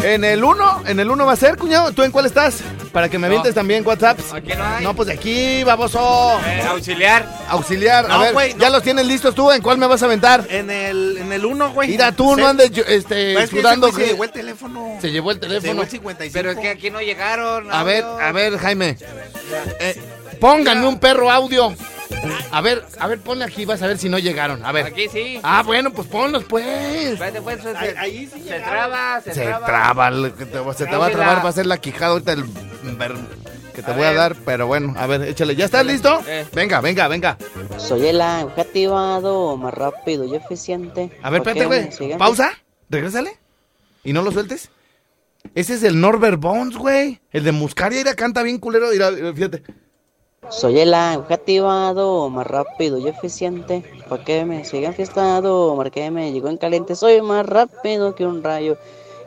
En 0.03 0.23
el 0.23 0.43
1, 0.43 0.83
en 0.85 0.99
el 0.99 1.09
1 1.09 1.25
va 1.25 1.33
a 1.33 1.35
ser, 1.35 1.57
cuñado. 1.57 1.91
¿Tú 1.93 2.03
en 2.03 2.11
cuál 2.11 2.27
estás? 2.27 2.61
Para 2.95 3.09
que 3.09 3.19
me 3.19 3.27
avientes 3.27 3.51
No. 3.51 3.55
también 3.59 3.85
WhatsApp. 3.85 4.17
Aquí 4.33 4.53
no 4.57 4.63
hay. 4.63 4.81
No, 4.81 4.95
pues 4.95 5.07
de 5.07 5.13
aquí, 5.15 5.65
baboso. 5.65 6.39
Eh, 6.47 6.61
auxiliar. 6.65 7.27
Auxiliar. 7.49 8.09
a 8.09 8.17
ver, 8.19 8.33
no. 8.33 8.57
¿ya 8.57 8.69
los 8.69 8.81
tienes 8.83 9.05
listos 9.05 9.35
tú? 9.35 9.51
¿En 9.51 9.61
cuál 9.61 9.77
me 9.77 9.85
vas 9.85 10.01
a 10.01 10.05
aventar? 10.05 10.45
En 10.49 10.71
el, 10.71 11.17
en 11.17 11.33
el 11.33 11.45
uno, 11.45 11.73
güey. 11.73 11.89
Mira, 11.89 12.13
tú 12.13 12.35
Se- 12.35 12.41
no 12.41 12.47
andes 12.47 12.71
yo- 12.71 12.85
este, 12.87 13.33
Es 13.33 13.49
que 13.49 13.57
sudando. 13.59 13.91
se 13.91 14.05
llevó 14.07 14.23
el 14.23 14.31
teléfono. 14.31 14.97
Se 15.01 15.11
llevó 15.11 15.31
el 15.31 15.41
Se 15.41 15.45
llevó 15.45 15.59
teléfono. 15.59 15.81
el 15.81 15.89
55. 15.89 16.31
Pero 16.33 16.51
es 16.51 16.57
que 16.57 16.69
aquí 16.69 16.89
no 16.89 17.01
llegaron. 17.01 17.69
A 17.69 17.83
ver, 17.83 18.05
a 18.05 18.31
ver, 18.31 18.57
Jaime. 18.59 18.95
Eh, 19.81 20.01
pónganme 20.39 20.87
un 20.87 20.97
perro 20.97 21.29
audio. 21.29 21.75
A 22.51 22.61
ver, 22.61 22.83
a 22.99 23.07
ver, 23.07 23.19
ponle 23.19 23.43
aquí, 23.45 23.65
vas 23.65 23.81
a 23.81 23.87
ver 23.87 23.97
si 23.97 24.07
no 24.09 24.17
llegaron. 24.19 24.63
A 24.65 24.71
ver. 24.71 24.85
Aquí 24.85 25.07
sí. 25.09 25.39
Ah, 25.43 25.63
bueno, 25.65 25.91
pues 25.91 26.07
ponlos, 26.07 26.43
pues. 26.45 26.65
Espérate, 27.13 27.41
pues, 27.41 27.61
se, 27.61 27.69
Ahí- 27.77 27.93
ahí 27.97 28.29
sí 28.33 28.41
se 28.47 28.59
traba, 28.59 29.21
se, 29.21 29.33
Se 29.33 29.41
traba. 29.43 29.65
te- 30.29 30.43
se 30.77 30.85
te 30.85 30.95
va 30.97 31.07
a 31.07 31.09
trabar, 31.11 31.45
va 31.45 31.49
a 31.49 31.53
ser 31.53 31.65
la 31.65 31.77
quijada 31.77 32.11
ahorita 32.13 32.33
el 32.33 32.45
que 33.73 33.81
te 33.81 33.91
A 33.91 33.93
voy 33.93 34.05
a 34.05 34.13
dar, 34.13 34.35
pero 34.45 34.67
bueno, 34.67 34.93
a 34.97 35.05
ver, 35.05 35.23
échale. 35.23 35.55
¿Ya 35.55 35.65
estás 35.65 35.85
listo? 35.85 36.21
Eh. 36.27 36.45
Venga, 36.53 36.79
venga, 36.79 37.07
venga. 37.09 37.37
Soy 37.77 38.07
el 38.07 38.21
activado 38.21 39.57
más 39.57 39.73
rápido 39.73 40.23
y 40.23 40.35
eficiente. 40.35 41.11
A 41.21 41.29
ver, 41.29 41.43
¿Por 41.43 41.57
espérate, 41.57 41.97
güey. 41.97 42.17
Pausa, 42.17 42.51
regrésale. 42.89 43.37
Y 44.05 44.13
no 44.13 44.21
lo 44.21 44.31
sueltes. 44.31 44.69
Ese 45.55 45.73
es 45.73 45.83
el 45.83 45.99
Norbert 45.99 46.39
Bones, 46.39 46.77
güey. 46.77 47.19
El 47.31 47.43
de 47.43 47.51
Muscaria, 47.51 47.99
ira, 47.99 48.15
canta 48.15 48.43
bien 48.43 48.59
culero. 48.59 48.87
Mira, 48.91 49.11
fíjate. 49.33 49.63
Soy 50.49 50.79
el 50.79 50.93
activado 50.93 52.29
más 52.29 52.47
rápido 52.47 52.97
y 52.97 53.07
eficiente. 53.07 53.83
¿Para 54.07 54.23
qué 54.23 54.45
me 54.45 54.63
siguen 54.65 54.93
fiestado? 54.93 55.75
Marqueme, 55.75 56.31
llegó 56.31 56.49
en 56.49 56.57
caliente. 56.57 56.95
Soy 56.95 57.21
más 57.21 57.45
rápido 57.45 58.15
que 58.15 58.25
un 58.25 58.43
rayo. 58.43 58.77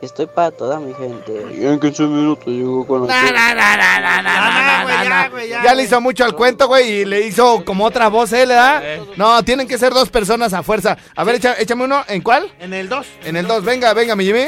Estoy 0.01 0.27
para 0.27 0.53
toda 0.53 0.79
mi 0.79 0.95
gente. 0.95 1.45
Y 1.61 1.67
en 1.67 1.81
15 1.81 2.03
minutos 2.05 2.47
llego 2.47 2.87
con 2.87 3.09
la 3.09 3.15
Na, 3.15 3.33
na, 3.33 3.55
na, 3.55 3.77
na, 3.77 4.01
na, 4.01 4.23
na, 4.23 4.43
na, 5.03 5.29
güey, 5.29 5.51
na, 5.51 5.65
ya, 5.65 5.75
le 5.75 5.83
hizo 5.83 6.01
mucho 6.01 6.25
al 6.25 6.35
cuento, 6.37 6.69
güey, 6.69 7.01
y 7.01 7.05
le 7.05 7.27
hizo 7.27 7.65
como 7.65 7.85
otra 7.85 8.07
voz 8.09 8.33
él, 8.33 8.49
¿verdad? 8.51 8.81
No, 9.17 9.43
tienen 9.43 9.67
que 9.67 9.77
ser 9.77 9.93
dos 9.93 10.09
personas 10.09 10.53
a 10.53 10.63
fuerza. 10.63 10.97
A 11.17 11.25
ver, 11.25 11.35
echa- 11.41 11.57
échame 11.59 11.83
uno. 11.85 12.05
¿En 12.07 12.23
cuál? 12.23 12.49
En 12.61 12.73
el 12.75 12.89
2. 12.89 13.07
En 13.25 13.37
el 13.37 13.47
dos. 13.49 13.65
Venga, 13.65 13.93
venga, 13.93 14.15
mi 14.15 14.25
Jimmy. 14.25 14.47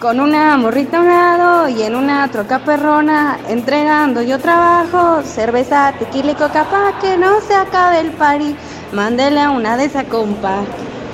Con 0.00 0.18
una 0.18 0.56
morrita 0.56 0.96
a 0.96 1.00
un 1.00 1.08
lado 1.08 1.68
y 1.68 1.82
en 1.82 1.94
una 1.94 2.26
troca 2.30 2.60
perrona, 2.64 3.38
entregando 3.48 4.22
yo 4.22 4.38
trabajo, 4.38 5.22
cerveza, 5.22 5.92
tequila 5.98 6.32
y 6.32 6.34
coca 6.36 6.64
pa' 6.64 6.98
que 7.00 7.18
no 7.18 7.38
se 7.42 7.54
acabe 7.54 8.00
el 8.00 8.10
party. 8.12 8.56
Mándele 8.92 9.40
a 9.40 9.50
una 9.50 9.76
de 9.76 9.84
esa 9.84 10.04
compa. 10.04 10.62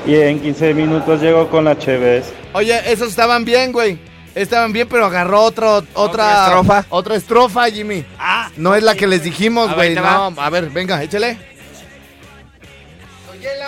Y 0.07 0.15
en 0.15 0.41
15 0.41 0.73
minutos 0.75 1.21
llego 1.21 1.49
con 1.51 1.65
la 1.65 1.77
Cheves. 1.77 2.33
Oye, 2.53 2.81
esos 2.93 3.09
estaban 3.09 3.45
bien, 3.45 3.73
güey. 3.73 3.99
Estaban 4.37 4.73
bien, 4.73 4.87
pero 4.89 5.07
agarró 5.07 5.43
otro, 5.43 5.83
otra, 5.95 6.45
estrofa? 6.45 6.85
Otra 6.91 7.17
estrofa, 7.17 7.65
Jimmy. 7.69 8.05
Ah, 8.21 8.51
No 8.57 8.75
es 8.77 8.85
la 8.85 8.95
que 8.95 9.09
les 9.09 9.25
dijimos, 9.25 9.75
güey. 9.75 9.97
No, 9.97 10.33
a 10.37 10.51
ver, 10.51 10.71
venga, 10.71 11.03
échale. 11.03 11.39
Soy 13.27 13.45
el 13.45 13.63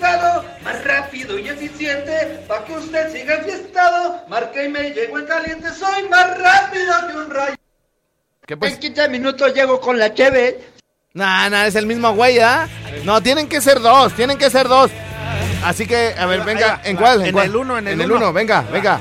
más 0.00 0.84
rápido 0.84 1.38
y 1.38 1.48
eficiente, 1.48 2.40
pa' 2.48 2.64
que 2.64 2.72
usted 2.72 3.12
siga 3.12 3.36
enfiestado, 3.36 4.24
marca 4.28 4.62
y 4.62 4.68
me 4.68 4.90
llego 4.90 5.18
en 5.18 5.26
caliente, 5.26 5.68
soy 5.70 6.08
más 6.08 6.38
rápido 6.38 6.92
que 7.08 7.16
un 7.16 7.30
rayo. 7.30 7.56
¿Qué 8.46 8.56
pues? 8.56 8.78
15 8.78 9.08
minutos 9.08 9.54
llego 9.54 9.80
con 9.80 9.98
la 9.98 10.12
cheve. 10.14 10.60
Nah, 11.12 11.48
nah, 11.48 11.66
es 11.66 11.74
el 11.74 11.86
mismo 11.86 12.14
güey, 12.14 12.38
¿ah? 12.38 12.68
No, 13.04 13.20
tienen 13.22 13.48
que 13.48 13.60
ser 13.60 13.80
dos, 13.80 14.14
tienen 14.14 14.38
que 14.38 14.50
ser 14.50 14.68
dos. 14.68 14.90
Así 15.64 15.86
que, 15.86 16.14
a 16.18 16.26
ver, 16.26 16.40
venga, 16.42 16.80
¿en 16.84 16.96
cuál? 16.96 17.24
En 17.26 17.32
cuál? 17.32 17.46
el 17.46 17.56
uno, 17.56 17.78
en 17.78 17.88
el 17.88 18.00
En 18.00 18.06
uno. 18.06 18.16
uno, 18.16 18.32
venga, 18.32 18.62
venga. 18.72 19.00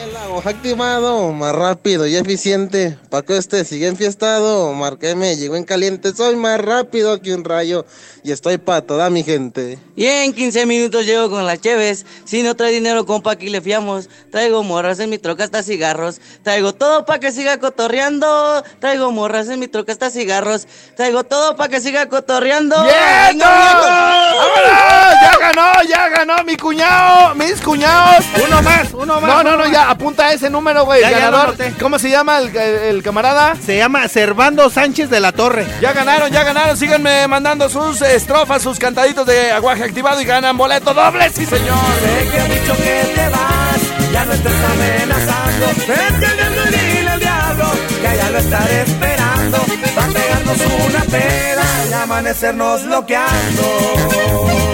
El 0.00 0.16
aguaje 0.16 0.48
activado, 0.48 1.30
más 1.32 1.54
rápido 1.54 2.06
y 2.06 2.16
eficiente. 2.16 2.98
Pa' 3.10 3.22
que 3.22 3.38
usted 3.38 3.64
siga 3.64 3.86
enfiestado, 3.86 4.72
marqueme, 4.72 5.36
llego 5.36 5.54
en 5.54 5.62
caliente, 5.64 6.12
soy 6.12 6.34
más 6.34 6.60
rápido 6.60 7.20
que 7.22 7.32
un 7.32 7.44
rayo 7.44 7.86
y 8.24 8.32
estoy 8.32 8.58
pa' 8.58 8.80
toda 8.80 9.08
mi 9.10 9.22
gente. 9.22 9.78
Y 9.94 10.06
en 10.06 10.32
15 10.32 10.66
minutos 10.66 11.06
llego 11.06 11.30
con 11.30 11.46
las 11.46 11.60
cheves. 11.60 12.04
Si 12.24 12.42
no 12.42 12.56
trae 12.56 12.72
dinero, 12.72 13.06
compa, 13.06 13.32
aquí 13.32 13.50
le 13.50 13.60
fiamos. 13.60 14.08
Traigo 14.32 14.64
morras 14.64 14.98
en 14.98 15.10
mi 15.10 15.18
troca 15.18 15.44
hasta 15.44 15.62
cigarros. 15.62 16.20
Traigo 16.42 16.74
todo 16.74 17.04
pa' 17.04 17.20
que 17.20 17.30
siga 17.30 17.60
cotorreando. 17.60 18.64
Traigo 18.80 19.12
morras 19.12 19.48
en 19.48 19.60
mi 19.60 19.68
troca 19.68 19.92
hasta 19.92 20.10
cigarros. 20.10 20.66
Traigo 20.96 21.22
todo 21.22 21.54
pa' 21.54 21.68
que 21.68 21.80
siga 21.80 22.08
cotorreando. 22.08 22.82
¡Bien! 22.82 23.38
¡Ya 23.38 25.36
ganó! 25.38 25.82
¡Ya 25.88 26.08
ganó 26.08 26.42
mi 26.44 26.56
cuñado! 26.56 27.34
¡Mis 27.36 27.60
cuñados! 27.60 28.24
Uno 28.44 28.62
más, 28.62 28.92
uno 28.92 29.20
más. 29.20 29.30
No, 29.30 29.42
no, 29.44 29.50
no, 29.52 29.58
más. 29.58 29.70
ya, 29.70 29.83
apunta 29.90 30.32
ese 30.32 30.50
número, 30.50 30.84
güey. 30.84 31.00
Ya, 31.00 31.10
ya 31.10 31.16
lo 31.16 31.22
ganador. 31.38 31.48
anoté. 31.48 31.72
¿Cómo 31.80 31.98
se 31.98 32.10
llama 32.10 32.38
el, 32.38 32.56
el 32.56 33.02
camarada? 33.02 33.54
Se 33.64 33.76
llama 33.78 34.06
Servando 34.08 34.68
Sánchez 34.70 35.10
de 35.10 35.20
la 35.20 35.32
Torre. 35.32 35.66
Ya 35.80 35.92
ganaron, 35.92 36.30
ya 36.30 36.42
ganaron. 36.44 36.76
Síganme 36.76 37.26
mandando 37.28 37.68
sus 37.68 38.00
estrofas, 38.02 38.62
sus 38.62 38.78
cantaditos 38.78 39.26
de 39.26 39.52
aguaje 39.52 39.84
activado 39.84 40.20
y 40.20 40.24
ganan 40.24 40.56
boleto 40.56 40.92
doble, 40.94 41.28
sí, 41.30 41.44
señor. 41.46 41.76
Sé 42.00 42.28
que 42.30 42.38
he 42.38 42.60
dicho 42.60 42.76
que 42.76 43.12
te 43.14 43.28
vas, 43.28 44.12
ya 44.12 44.24
no 44.24 44.32
estés 44.32 44.52
amenazando. 44.52 45.66
Vete 45.88 46.26
al 46.26 46.36
diablo 46.36 46.62
y 46.66 46.96
dile 46.96 47.10
al 47.10 47.20
diablo 47.20 47.64
que 48.00 48.08
allá 48.08 48.30
lo 48.30 48.38
estaré 48.38 48.82
esperando. 48.82 49.58
Va 49.98 50.04
a 50.04 50.08
pegarnos 50.08 50.58
una 50.88 51.04
peda 51.04 51.64
y 51.88 51.92
amanecernos 51.92 52.84
bloqueando. 52.86 54.73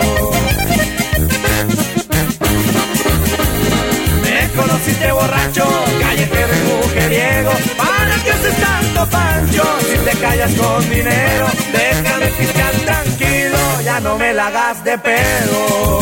Conociste 4.61 5.13
borracho, 5.13 5.65
callejero 6.01 6.53
y 6.55 6.63
mujeriego. 6.69 7.53
¿Para 7.77 8.15
qué 8.23 8.31
haces 8.31 8.57
tanto 8.57 9.07
pancho 9.07 9.65
si 9.89 9.97
te 9.99 10.17
callas 10.19 10.53
con 10.53 10.91
dinero? 10.91 11.47
Déjame 11.73 12.27
fiscal 12.31 12.75
tranquilo, 12.85 13.59
ya 13.85 14.01
no 14.01 14.19
me 14.19 14.33
la 14.35 14.47
hagas 14.49 14.85
de 14.85 14.99
pedo. 14.99 16.01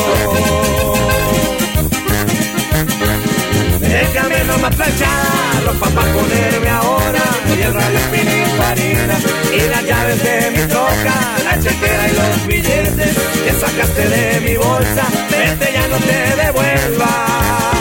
Déjame 3.81 4.45
nomás 4.45 4.75
planchar 4.75 5.49
ropa 5.65 5.89
para 5.89 6.13
ponerme 6.13 6.69
ahora 6.69 7.23
Y 7.47 7.63
el 7.63 7.75
radio 7.75 7.99
Pininfarina 8.13 9.19
Y 9.53 9.69
las 9.69 9.85
llaves 9.85 10.23
de 10.23 10.51
mi 10.51 10.69
troca 10.69 11.15
La 11.45 11.59
chequera 11.59 12.09
y 12.09 12.15
los 12.15 12.47
billetes 12.47 13.17
Que 13.45 13.53
sacaste 13.53 14.09
de 14.09 14.41
mi 14.41 14.57
bolsa 14.57 15.05
Vete 15.31 15.73
ya 15.73 15.89
no 15.89 15.97
te 15.97 16.45
devuelvas 16.45 17.78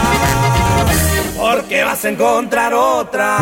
Porque 1.67 1.83
vas 1.83 2.05
a 2.05 2.09
encontrar 2.09 2.73
otra 2.73 3.37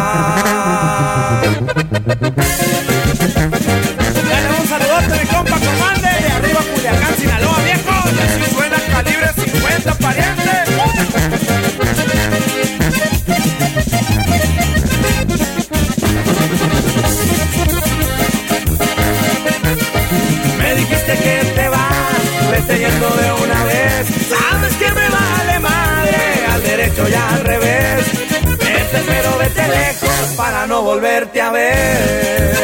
volverte 30.82 31.41
a 31.41 31.51
ver. 31.51 32.55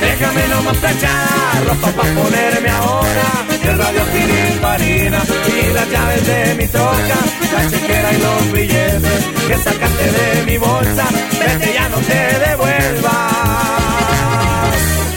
Déjame 0.00 0.48
nomás 0.48 0.76
planchar 0.78 1.66
ropa 1.66 1.88
para 1.90 2.14
ponerme 2.14 2.70
ahora. 2.70 3.46
El 3.62 3.78
radio 3.78 4.02
Pininfarina 4.12 5.22
y 5.48 5.72
las 5.72 5.90
llaves 5.90 6.26
de 6.26 6.54
mi 6.54 6.66
troca. 6.68 7.18
La 7.52 7.70
chequera 7.70 8.12
y 8.12 8.18
los 8.18 8.52
billetes 8.52 9.24
que 9.48 9.58
sacaste 9.58 10.10
de 10.12 10.42
mi 10.46 10.58
bolsa. 10.58 11.04
Vete, 11.38 11.72
ya 11.74 11.88
no 11.88 11.98
te 11.98 12.38
devuelvas. 12.48 13.12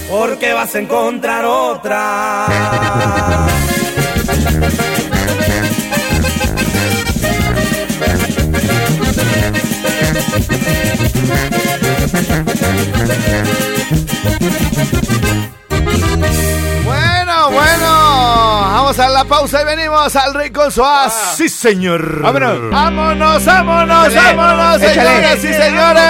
Porque 0.10 0.54
vas 0.54 0.74
a 0.76 0.80
encontrar 0.80 1.46
otra. 1.46 2.48
Bueno, 16.84 17.52
bueno. 17.52 17.88
Vamos 18.72 19.00
a 19.00 19.10
la 19.10 19.24
pausa 19.26 19.62
y 19.62 19.66
venimos 19.66 20.16
al 20.16 20.34
Rincón 20.34 20.72
Suaz. 20.72 21.36
Sí, 21.38 21.48
señor. 21.50 22.22
Vámonos. 22.22 22.72
Vámonos, 22.72 23.46
vámonos, 23.46 24.08
Échale. 24.10 24.36
vámonos, 24.36 24.82
Échale. 24.82 25.10
señoras 25.10 25.38
y 25.44 25.54
señores. 25.54 26.10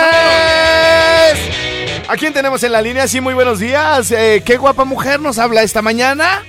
¿A 2.09 2.15
quién 2.17 2.33
tenemos 2.33 2.63
en 2.63 2.71
la 2.71 2.81
línea? 2.81 3.07
Sí, 3.07 3.21
muy 3.21 3.33
buenos 3.33 3.59
días. 3.59 4.11
Eh, 4.11 4.41
¿Qué 4.45 4.57
guapa 4.57 4.85
mujer 4.85 5.19
nos 5.19 5.37
habla 5.37 5.61
esta 5.61 5.81
mañana? 5.81 6.43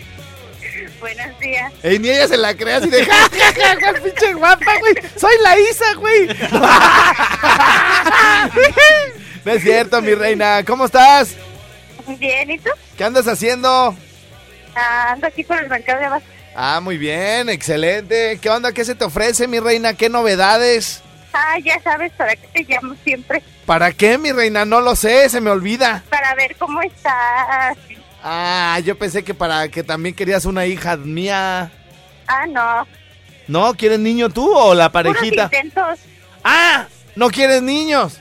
Buenos 1.01 1.39
días. 1.39 1.73
Ey, 1.83 1.99
ni 1.99 2.11
ella 2.11 2.29
se 2.29 2.37
la 2.37 2.55
crea 2.55 2.77
así 2.77 2.91
de 2.91 3.05
ja, 3.05 3.29
ja, 3.31 3.53
ja, 3.55 3.81
ja, 3.81 3.93
pinche 4.03 4.35
guapa, 4.35 4.79
güey. 4.79 4.95
Soy 5.17 5.35
la 5.43 5.59
Isa, 5.59 5.95
güey. 5.95 6.27
no 9.45 9.53
es 9.53 9.63
cierto, 9.63 10.03
mi 10.03 10.15
reina. 10.15 10.63
¿Cómo 10.65 10.85
estás? 10.85 11.35
Bien, 12.19 12.51
¿y 12.51 12.59
tú? 12.59 12.71
¿Qué 12.97 13.05
andas 13.05 13.27
haciendo? 13.27 13.97
Ah, 14.75 15.13
ando 15.13 15.27
aquí 15.27 15.43
por 15.43 15.59
el 15.59 15.69
mercado 15.69 16.01
de 16.01 16.07
abajo. 16.07 16.25
Ah, 16.55 16.81
muy 16.81 16.99
bien, 16.99 17.49
excelente. 17.49 18.39
¿Qué 18.41 18.51
onda? 18.51 18.73
¿Qué 18.73 18.85
se 18.85 18.95
te 18.95 19.05
ofrece, 19.05 19.49
mi 19.49 19.61
reina? 19.61 19.95
¿Qué 19.95 20.09
novedades? 20.09 21.03
Ah, 21.33 21.59
ya 21.65 21.81
sabes 21.83 22.13
para 22.13 22.37
qué 22.37 22.47
te 22.53 22.65
llamo 22.65 22.95
siempre. 23.05 23.43
¿Para 23.65 23.93
qué, 23.93 24.19
mi 24.19 24.33
reina? 24.33 24.65
No 24.65 24.81
lo 24.81 24.97
sé, 24.97 25.29
se 25.29 25.41
me 25.41 25.51
olvida. 25.51 26.03
Para 26.11 26.35
ver 26.35 26.57
cómo 26.57 26.83
estás. 26.83 27.77
Ah, 28.23 28.79
yo 28.85 28.99
pensé 28.99 29.25
que 29.25 29.35
para 29.35 29.69
que 29.69 29.83
también 29.83 30.15
querías 30.15 30.45
una 30.45 30.67
hija 30.67 30.97
mía. 30.97 31.71
Ah, 32.27 32.47
no. 32.47 32.87
¿No? 33.49 33.75
¿Quieres 33.75 33.99
niño 33.99 34.29
tú 34.29 34.53
o 34.55 34.75
la 34.75 34.93
parejita? 34.93 35.49
Puros 35.49 35.65
intentos. 35.65 35.99
Ah, 36.45 36.87
¿no 37.17 37.29
quieres 37.31 37.63
niños? 37.63 38.19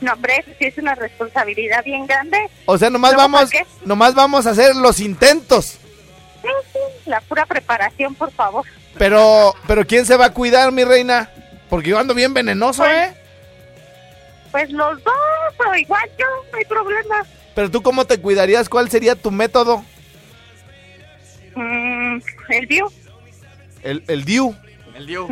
No, 0.00 0.12
hombre, 0.12 0.44
sí 0.58 0.66
es 0.66 0.78
una 0.78 0.94
responsabilidad 0.94 1.82
bien 1.84 2.06
grande. 2.06 2.38
O 2.66 2.78
sea, 2.78 2.90
nomás 2.90 3.14
¿Luego 3.14 3.28
vamos, 3.30 3.50
nomás 3.84 4.14
vamos 4.14 4.46
a 4.46 4.50
hacer 4.50 4.76
los 4.76 5.00
intentos. 5.00 5.78
Sí, 6.42 6.48
sí, 6.72 6.78
la 7.06 7.20
pura 7.22 7.46
preparación, 7.46 8.14
por 8.14 8.30
favor. 8.30 8.64
Pero, 8.96 9.54
pero 9.66 9.86
¿quién 9.86 10.06
se 10.06 10.16
va 10.16 10.26
a 10.26 10.32
cuidar, 10.32 10.70
mi 10.70 10.84
reina? 10.84 11.30
Porque 11.68 11.90
yo 11.90 11.98
ando 11.98 12.14
bien 12.14 12.32
venenoso, 12.32 12.86
¿eh? 12.86 13.12
Pues 14.52 14.70
los 14.70 15.02
dos, 15.02 15.14
pero 15.58 15.76
igual 15.76 16.08
yo, 16.18 16.26
no 16.52 16.58
hay 16.58 16.64
problema. 16.64 17.26
Pero 17.58 17.72
tú 17.72 17.82
cómo 17.82 18.04
te 18.04 18.20
cuidarías? 18.20 18.68
¿Cuál 18.68 18.88
sería 18.88 19.16
tu 19.16 19.32
método? 19.32 19.84
Mm, 21.56 22.18
el 22.50 22.66
view. 22.68 22.88
El, 23.82 24.04
el 24.06 24.24
DIU. 24.24 24.54
El 24.94 25.06
Diu. 25.08 25.26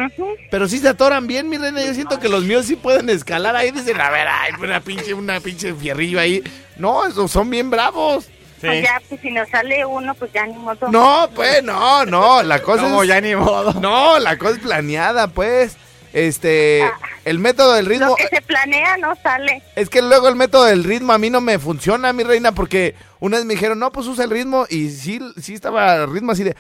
Pero 0.50 0.66
sí 0.66 0.78
se 0.78 0.88
atoran 0.88 1.28
bien, 1.28 1.48
mi 1.48 1.56
reina. 1.56 1.84
Yo 1.84 1.94
siento 1.94 2.18
que 2.18 2.28
los 2.28 2.42
míos 2.42 2.66
sí 2.66 2.74
pueden 2.74 3.10
escalar 3.10 3.54
ahí. 3.54 3.70
Dicen, 3.70 4.00
a 4.00 4.10
ver, 4.10 4.26
ay, 4.26 4.54
una 4.60 4.80
pinche, 4.80 5.14
una 5.14 5.38
pinche 5.38 5.72
fierrillo 5.72 6.18
ahí. 6.18 6.42
No, 6.76 7.06
esos 7.06 7.30
son 7.30 7.48
bien 7.48 7.70
bravos. 7.70 8.24
Sí, 8.24 8.66
pues 8.66 8.82
ya, 8.82 9.00
pues 9.08 9.20
si 9.20 9.30
nos 9.30 9.48
sale 9.48 9.86
uno, 9.86 10.12
pues 10.16 10.32
ya 10.32 10.46
ni 10.46 10.54
modo. 10.54 10.88
No, 10.90 11.30
pues, 11.32 11.62
no, 11.62 12.04
no, 12.06 12.42
la 12.42 12.60
cosa 12.60 12.82
¿Cómo 12.82 13.04
es... 13.04 13.08
ya 13.08 13.20
ni 13.20 13.36
modo? 13.36 13.72
No, 13.74 14.18
la 14.18 14.36
cosa 14.36 14.56
es 14.56 14.62
planeada, 14.62 15.28
pues. 15.28 15.76
Este, 16.16 16.82
el 17.26 17.38
método 17.38 17.74
del 17.74 17.84
ritmo... 17.84 18.06
Lo 18.08 18.16
que 18.16 18.28
se 18.28 18.40
planea 18.40 18.96
no 18.96 19.14
sale. 19.22 19.62
Es 19.74 19.90
que 19.90 20.00
luego 20.00 20.28
el 20.28 20.34
método 20.34 20.64
del 20.64 20.82
ritmo 20.82 21.12
a 21.12 21.18
mí 21.18 21.28
no 21.28 21.42
me 21.42 21.58
funciona, 21.58 22.14
mi 22.14 22.22
reina, 22.22 22.52
porque 22.52 22.94
una 23.20 23.36
vez 23.36 23.44
me 23.44 23.52
dijeron, 23.52 23.78
no, 23.78 23.92
pues 23.92 24.06
usa 24.06 24.24
el 24.24 24.30
ritmo, 24.30 24.64
y 24.70 24.88
sí, 24.88 25.20
sí 25.38 25.52
estaba 25.52 25.96
el 25.96 26.10
ritmo 26.10 26.32
así 26.32 26.42
de... 26.42 26.56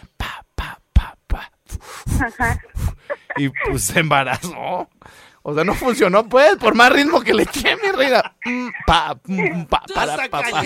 Ajá. 2.20 2.60
Y 3.38 3.48
pues 3.48 3.84
se 3.84 4.00
embarazó. 4.00 4.90
O 5.40 5.54
sea, 5.54 5.64
no 5.64 5.74
funcionó, 5.74 6.28
pues, 6.28 6.56
por 6.56 6.74
más 6.74 6.92
ritmo 6.92 7.22
que 7.22 7.32
le 7.32 7.44
eché, 7.44 7.76
mi 7.76 7.90
reina. 7.92 8.34
Mm, 8.44 8.68
pa, 8.86 9.16
mm, 9.24 9.64
pa, 9.64 9.82
para, 9.94 10.16
pa, 10.28 10.42
pa. 10.42 10.64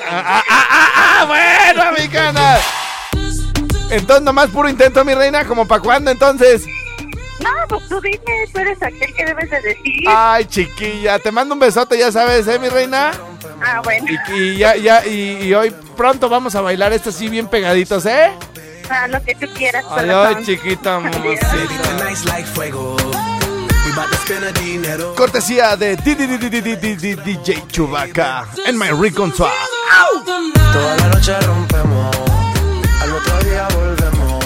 Ah, 0.00 0.42
ah, 0.48 0.66
ah, 0.70 0.88
ah, 0.96 1.24
bueno, 1.26 1.92
mi 1.98 2.08
cana. 2.08 2.56
Entonces, 3.90 4.22
nomás 4.22 4.48
puro 4.48 4.70
intento, 4.70 5.04
mi 5.04 5.12
reina, 5.14 5.44
como 5.44 5.68
para 5.68 5.82
cuándo, 5.82 6.10
entonces. 6.10 6.66
No, 7.40 7.50
pues 7.68 7.88
tú 7.88 8.00
dime, 8.00 8.18
tú 8.52 8.60
eres 8.60 8.82
aquel 8.82 9.14
que 9.14 9.24
debes 9.24 9.50
de 9.50 9.60
decir. 9.60 10.04
Ay, 10.08 10.44
chiquilla, 10.46 11.18
te 11.18 11.32
mando 11.32 11.54
un 11.54 11.60
besote, 11.60 11.98
ya 11.98 12.12
sabes, 12.12 12.46
¿eh, 12.46 12.58
mi 12.58 12.68
reina? 12.68 13.10
Ah, 13.62 13.80
bueno. 13.82 14.06
Y, 14.28 14.32
y 14.34 14.56
ya, 14.58 14.76
ya, 14.76 15.04
y, 15.06 15.42
y 15.42 15.54
hoy 15.54 15.74
pronto 15.96 16.28
vamos 16.28 16.54
a 16.54 16.60
bailar 16.60 16.92
esto 16.92 17.10
así 17.10 17.28
bien 17.28 17.48
pegaditos, 17.48 18.06
¿eh? 18.06 18.30
Ah, 18.88 19.08
lo 19.08 19.22
que 19.22 19.34
tú 19.34 19.46
quieras. 19.54 19.84
Ay, 19.90 20.44
chiquita. 20.44 21.00
Cortesía 25.16 25.76
de 25.76 25.96
DJ 25.96 27.64
Chubaca 27.68 28.46
en 28.66 28.78
My 28.78 28.88
Recon 28.88 29.32
Swap. 29.34 29.50
Toda 30.72 30.96
la 30.96 31.08
noche 31.08 31.38
rompemos, 31.40 32.16
al 33.00 33.12
otro 33.12 33.38
día 33.44 33.68
volvemos. 33.74 34.43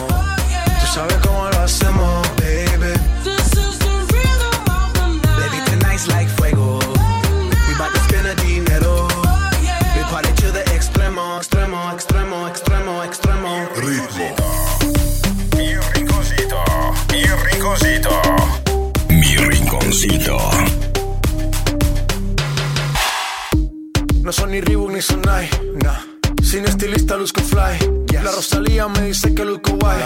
No 24.28 24.32
son 24.32 24.50
ni 24.50 24.60
Reebok 24.60 24.90
ni 24.90 25.00
Sonai, 25.00 25.48
nah. 25.82 26.00
Sin 26.42 26.66
estilista 26.66 27.16
luzco 27.16 27.40
fly. 27.40 28.04
La 28.12 28.30
Rosalía 28.30 28.86
me 28.86 29.00
dice 29.00 29.34
que 29.34 29.42
luzco 29.42 29.78
guay. 29.80 30.04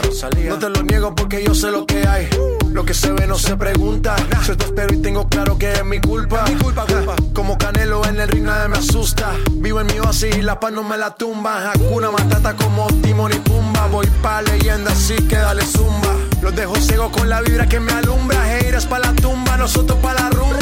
No 0.49 0.59
te 0.61 0.69
lo 0.69 0.81
niego 0.85 1.13
porque 1.13 1.43
yo 1.43 1.57
sé 1.57 1.73
lo 1.73 1.85
que 1.87 2.07
hay. 2.07 2.29
Lo 2.71 2.85
que 2.85 2.95
se 2.95 3.11
ve 3.11 3.27
no 3.27 3.37
se 3.37 3.57
pregunta. 3.57 4.15
Yo 4.47 4.57
te 4.57 4.67
espero 4.67 4.95
y 4.95 4.99
tengo 4.99 5.29
claro 5.29 5.59
que 5.59 5.73
es 5.73 5.85
mi 5.85 6.01
culpa. 6.01 6.45
Mi 6.49 6.55
culpa, 6.55 6.87
culpa. 6.87 7.17
Como 7.35 7.59
Canelo 7.59 8.07
en 8.07 8.21
el 8.21 8.29
ring 8.29 8.45
nadie 8.45 8.69
me 8.69 8.79
asusta. 8.79 9.33
Vivo 9.55 9.81
en 9.81 9.89
mi 9.89 9.99
oasis 9.99 10.37
y 10.37 10.43
la 10.43 10.61
paz 10.61 10.71
no 10.71 10.85
me 10.85 10.97
la 10.97 11.17
tumba. 11.17 11.73
Hakuna 11.73 12.13
Matata 12.13 12.55
como 12.55 12.87
Timon 13.03 13.33
y 13.33 13.41
Pumba. 13.41 13.89
Voy 13.89 14.07
pa' 14.23 14.41
leyenda 14.43 14.93
así 14.93 15.17
que 15.17 15.35
dale 15.35 15.65
zumba. 15.65 16.15
Los 16.41 16.55
dejo 16.55 16.77
ciego 16.77 17.11
con 17.11 17.29
la 17.29 17.41
vibra 17.41 17.67
que 17.67 17.81
me 17.81 17.91
alumbra. 17.91 18.57
Heiras 18.57 18.87
pa' 18.87 19.01
la 19.01 19.13
tumba, 19.15 19.57
nosotros 19.57 19.99
pa' 19.99 20.15
la 20.15 20.31
rumba. 20.31 20.62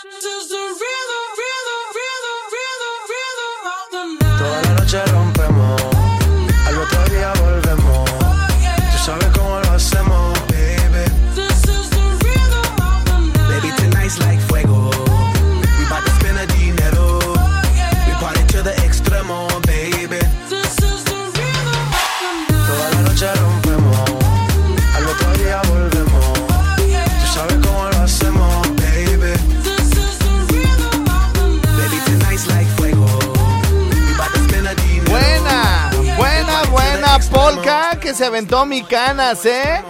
que 38.11 38.17
se 38.17 38.25
aventó 38.25 38.65
mi 38.65 38.83
canas, 38.83 39.45
¿eh? 39.45 39.81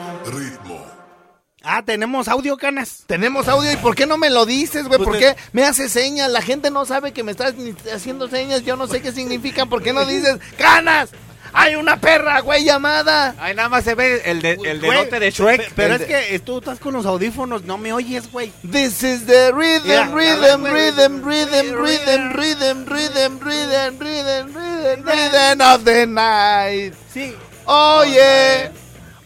Ah, 1.63 1.83
tenemos 1.85 2.27
audio, 2.27 2.57
canas. 2.57 3.03
Tenemos 3.05 3.47
audio 3.47 3.71
y 3.71 3.75
¿por 3.77 3.95
qué 3.95 4.05
no 4.07 4.17
me 4.17 4.29
lo 4.31 4.45
dices, 4.45 4.87
güey? 4.87 4.97
Pues 4.97 5.07
¿Por 5.09 5.19
qué 5.19 5.35
me 5.53 5.63
haces 5.63 5.91
señas? 5.91 6.29
La 6.31 6.41
gente 6.41 6.71
no 6.71 6.85
sabe 6.85 7.11
que 7.13 7.23
me 7.23 7.31
estás 7.31 7.53
haciendo 7.93 8.27
señas, 8.27 8.63
yo 8.63 8.75
no 8.75 8.87
sé 8.87 9.01
qué 9.01 9.11
significan. 9.11 9.69
¿Por 9.69 9.83
qué 9.83 9.93
no 9.93 10.05
dices 10.05 10.37
canas? 10.57 11.09
Hay 11.53 11.75
una 11.75 11.99
perra, 11.99 12.39
güey, 12.39 12.63
llamada. 12.63 13.35
Ay, 13.37 13.53
nada 13.53 13.67
más 13.69 13.83
se 13.83 13.93
ve 13.93 14.21
el, 14.25 14.41
de, 14.41 14.51
el 14.53 14.79
Güey, 14.79 14.91
dedote 14.91 15.19
de 15.19 15.31
Shrek. 15.31 15.57
pe- 15.67 15.71
Pero 15.75 15.95
es 15.95 16.03
que 16.03 16.39
tú 16.39 16.59
estás 16.59 16.79
con 16.79 16.93
los 16.93 17.05
audífonos, 17.05 17.63
no 17.65 17.77
me 17.77 17.91
oyes, 17.93 18.31
güey. 18.31 18.51
This 18.71 19.03
is 19.03 19.25
the 19.25 19.51
rhythm, 19.51 20.13
rhythm, 20.15 20.61
güey. 20.61 20.71
rhythm, 20.91 21.21
rhythm, 21.23 21.75
rhythm, 21.75 22.31
rhythm, 22.33 22.85
rhythm, 22.87 23.39
rhythm, 23.39 23.99
rhythm, 23.99 23.99
rhythm, 23.99 25.03
rhythm 25.05 25.61
of 25.61 25.83
the 25.83 26.07
night. 26.07 26.93
Sí. 27.13 27.35
Oh 27.73 28.03
yeah, 28.03 28.69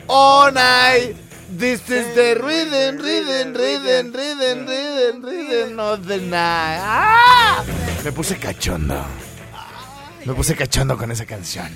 all 0.08 0.52
night. 0.54 1.16
This 1.50 1.82
is 1.90 2.14
the 2.14 2.36
rhythm, 2.36 3.02
rhythm, 3.02 3.56
rhythm, 3.56 4.14
rhythm, 4.14 4.68
rhythm, 4.68 5.26
rhythm 5.26 5.80
of 5.80 6.06
the 6.06 6.18
night. 6.20 6.78
¡Ah! 6.80 7.64
Me 8.04 8.12
puse 8.12 8.38
cachondo. 8.38 9.04
Me 10.26 10.34
puse 10.36 10.56
cachondo 10.56 10.96
con 10.96 11.10
esa 11.10 11.26
canción. 11.26 11.72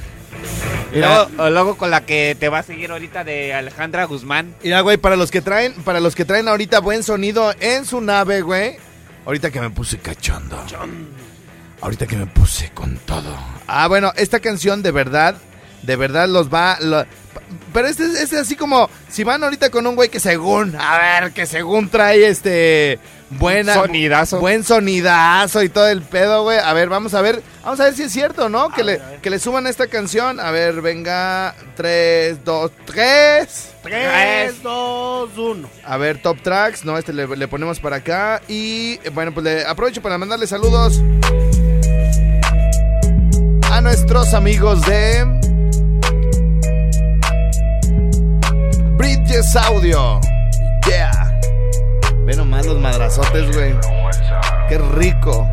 Y 0.93 0.99
luego, 0.99 1.75
con 1.75 1.89
la 1.89 2.05
que 2.05 2.37
te 2.39 2.49
va 2.49 2.59
a 2.59 2.63
seguir 2.63 2.91
ahorita 2.91 3.23
de 3.23 3.55
Alejandra 3.55 4.03
Guzmán. 4.03 4.53
Mira, 4.61 4.81
güey, 4.81 4.97
para 4.97 5.15
los 5.15 5.31
que 5.31 5.41
traen, 5.41 5.73
para 5.81 5.99
los 5.99 6.13
que 6.13 6.23
traen 6.23 6.47
ahorita 6.47 6.81
buen 6.81 7.01
sonido 7.01 7.51
en 7.61 7.83
su 7.83 7.99
nave, 7.99 8.41
güey. 8.41 8.77
Ahorita 9.25 9.49
que 9.49 9.59
me 9.59 9.71
puse 9.71 9.97
cachondo. 9.97 10.63
Ahorita 11.81 12.05
que 12.05 12.15
me 12.15 12.27
puse 12.27 12.69
con 12.73 12.97
todo. 12.99 13.35
Ah, 13.65 13.87
bueno, 13.87 14.13
esta 14.15 14.39
canción 14.39 14.83
de 14.83 14.91
verdad 14.91 15.35
de 15.83 15.95
verdad 15.95 16.27
los 16.27 16.53
va... 16.53 16.77
lo- 16.81 17.05
pero 17.73 17.87
este, 17.87 18.03
es- 18.05 18.15
este 18.15 18.35
es 18.35 18.41
así 18.41 18.55
como, 18.55 18.89
si 19.09 19.23
van 19.23 19.43
ahorita 19.43 19.69
con 19.69 19.85
un 19.87 19.95
güey 19.95 20.09
que 20.09 20.19
según, 20.19 20.75
a 20.75 20.97
ver, 21.21 21.31
que 21.31 21.45
según 21.45 21.89
trae 21.89 22.27
este... 22.27 22.99
Buena, 23.31 23.75
Sonidazo. 23.75 24.39
Buen 24.39 24.63
sonidazo 24.63 25.61
y 25.61 25.69
todo 25.69 25.87
el 25.87 26.01
pedo, 26.01 26.41
güey. 26.41 26.57
A 26.57 26.73
ver, 26.73 26.89
vamos 26.89 27.13
a 27.13 27.21
ver. 27.21 27.43
Vamos 27.63 27.79
a 27.79 27.83
ver 27.83 27.93
si 27.93 28.01
es 28.01 28.11
cierto, 28.11 28.49
¿no? 28.49 28.69
Que 28.69 28.83
le, 28.83 28.99
que 29.21 29.29
le 29.29 29.37
suban 29.37 29.67
esta 29.67 29.85
canción. 29.85 30.39
A 30.39 30.49
ver, 30.49 30.81
venga. 30.81 31.53
3, 31.75 32.43
2, 32.43 32.71
3. 32.85 33.69
3, 33.83 34.63
2, 34.63 35.37
1. 35.37 35.69
A 35.85 35.97
ver, 35.97 36.19
top 36.23 36.41
tracks. 36.41 36.83
No, 36.83 36.97
este 36.97 37.13
le, 37.13 37.27
le 37.27 37.47
ponemos 37.47 37.79
para 37.79 37.97
acá. 37.97 38.41
Y 38.47 38.97
bueno, 39.13 39.31
pues 39.31 39.43
le 39.43 39.63
aprovecho 39.63 40.01
para 40.01 40.17
mandarle 40.17 40.47
saludos 40.47 40.99
a 43.71 43.81
nuestros 43.81 44.33
amigos 44.33 44.81
de 44.87 45.39
Bridges 49.29 49.55
Audio. 49.55 50.19
Yeah. 50.87 51.11
Ve 52.25 52.35
nomás 52.35 52.65
los 52.65 52.79
madrazotes, 52.79 53.55
güey. 53.55 53.75
Qué 54.67 54.79
rico. 54.95 55.47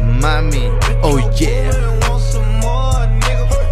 Mami. 0.00 0.70
Oh, 1.02 1.18
yeah. 1.36 1.70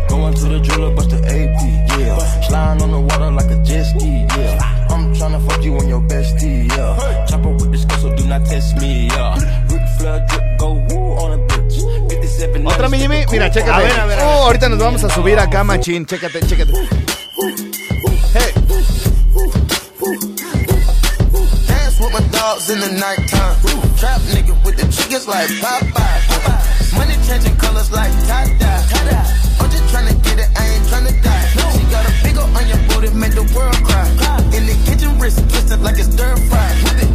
Going 0.08 0.34
to 0.34 0.48
the 0.48 0.60
jeweler, 0.60 0.94
bust 0.94 1.08
the 1.08 1.16
AP, 1.24 1.98
yeah. 1.98 2.18
Sliding 2.42 2.82
on 2.82 2.90
the 2.90 3.00
water 3.00 3.30
like 3.30 3.50
a 3.50 3.56
jet 3.62 3.84
ski, 3.84 4.26
yeah. 4.36 4.60
I'm 4.90 5.14
tryna 5.14 5.40
fuck 5.48 5.64
you 5.64 5.78
on 5.78 5.88
your 5.88 6.02
bestie, 6.02 6.68
yeah. 6.76 7.24
Chopper 7.24 7.48
with 7.48 7.72
the 7.72 7.78
skull, 7.78 7.98
so 7.98 8.14
do 8.14 8.26
not 8.26 8.44
test 8.44 8.76
me, 8.76 9.06
yeah. 9.06 9.38
Ric 9.70 9.88
Flair 9.96 10.26
drip, 10.28 10.58
go 10.58 10.74
woo 10.90 11.16
on 11.16 11.32
a 11.32 11.42
bitch. 11.46 11.80
57 12.10 12.66
Otra, 12.66 12.90
mi 12.90 12.98
Jimmy. 12.98 13.24
Mira, 13.30 13.50
chécate. 13.50 13.70
A 13.70 13.78
ver, 13.78 14.00
a 14.00 14.04
ver, 14.04 14.18
a 14.20 14.22
ver. 14.22 14.26
Oh, 14.26 14.44
ahorita 14.44 14.68
nos 14.68 14.78
vamos 14.78 15.02
a 15.02 15.08
subir 15.08 15.38
acá, 15.38 15.64
machín. 15.64 16.04
Chécate, 16.04 16.40
chécate. 16.40 17.15
Dogs 22.46 22.70
in 22.70 22.78
the 22.78 22.92
nighttime. 22.92 23.56
Trap 23.98 24.20
nigga 24.30 24.54
with 24.64 24.76
the 24.78 24.87
chickens 24.94 25.26
like 25.26 25.50
Popeye. 25.62 26.94
Money 26.94 27.16
changing 27.26 27.56
colors 27.56 27.90
like 27.90 28.12
tie-dye. 28.28 29.26
I'm 29.59 29.68
just 29.70 29.87
tryna 29.90 30.14
get 30.22 30.38
it, 30.38 30.50
I 30.54 30.62
ain't 30.74 30.85
tryna 30.87 31.14
die. 31.26 31.46
She 31.74 31.82
got 31.90 32.04
a 32.06 32.12
big 32.22 32.37
ol' 32.38 32.56
on 32.59 32.64
your 32.70 32.80
booty, 32.88 33.11
make 33.22 33.35
the 33.35 33.46
world 33.54 33.80
cry. 33.88 34.06
In 34.56 34.62
the 34.70 34.76
kitchen, 34.87 35.18
wrist 35.18 35.38
twisted 35.50 35.80
like 35.82 35.98
it's 35.98 36.12
stir 36.14 36.37
fry. 36.50 36.68
Whip 36.85 37.02
it. 37.02 37.11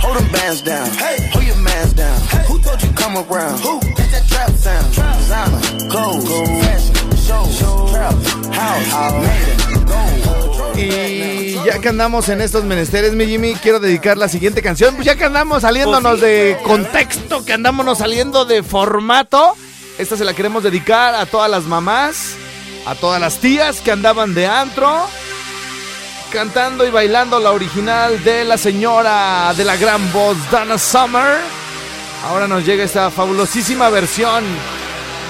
Hold 0.00 0.16
them 0.16 0.32
bands 0.32 0.62
down. 0.62 0.88
Hey, 1.02 1.16
hold 1.32 1.44
your 1.44 1.60
mans 1.60 1.92
down. 1.92 2.18
Who 2.48 2.58
told 2.64 2.80
you 2.82 2.90
come 2.92 3.14
around? 3.20 3.60
Who? 3.60 3.80
That's 3.96 4.12
that 4.16 4.24
trap 4.32 4.50
sound. 4.64 4.86
Designer, 4.96 5.60
clothes, 5.92 6.24
fashion, 6.64 6.96
show, 7.26 7.44
trap, 7.92 8.16
house, 8.56 9.12
made 9.28 9.48
it, 9.52 9.86
gold. 9.90 10.76
Y 10.76 11.33
ya 11.74 11.80
que 11.80 11.88
andamos 11.88 12.28
en 12.28 12.40
estos 12.40 12.62
menesteres, 12.62 13.14
mi 13.14 13.26
Jimmy, 13.26 13.54
quiero 13.54 13.80
dedicar 13.80 14.16
la 14.16 14.28
siguiente 14.28 14.62
canción. 14.62 14.94
Pues 14.94 15.06
ya 15.06 15.16
que 15.16 15.24
andamos 15.24 15.62
saliéndonos 15.62 16.20
de 16.20 16.56
contexto, 16.62 17.44
que 17.44 17.52
andamos 17.52 17.98
saliendo 17.98 18.44
de 18.44 18.62
formato, 18.62 19.56
esta 19.98 20.16
se 20.16 20.24
la 20.24 20.34
queremos 20.34 20.62
dedicar 20.62 21.16
a 21.16 21.26
todas 21.26 21.50
las 21.50 21.64
mamás, 21.64 22.36
a 22.86 22.94
todas 22.94 23.20
las 23.20 23.38
tías 23.38 23.80
que 23.80 23.90
andaban 23.90 24.34
de 24.34 24.46
antro, 24.46 25.04
cantando 26.32 26.86
y 26.86 26.90
bailando 26.90 27.40
la 27.40 27.50
original 27.50 28.22
de 28.22 28.44
la 28.44 28.56
señora 28.56 29.52
de 29.56 29.64
la 29.64 29.76
gran 29.76 30.12
voz, 30.12 30.36
Dana 30.52 30.78
Summer. 30.78 31.38
Ahora 32.28 32.46
nos 32.46 32.64
llega 32.64 32.84
esta 32.84 33.10
fabulosísima 33.10 33.88
versión 33.90 34.44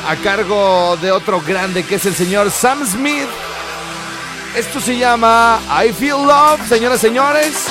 a 0.06 0.16
cargo 0.16 0.98
de 1.00 1.10
otro 1.10 1.40
grande 1.40 1.84
que 1.84 1.94
es 1.94 2.04
el 2.04 2.14
señor 2.14 2.50
Sam 2.50 2.86
Smith. 2.86 3.28
Esto 4.54 4.80
se 4.80 4.96
llama 4.96 5.60
I 5.84 5.92
Feel 5.92 6.26
Love, 6.26 6.68
señoras 6.68 6.98
y 6.98 7.08
señores. 7.08 7.66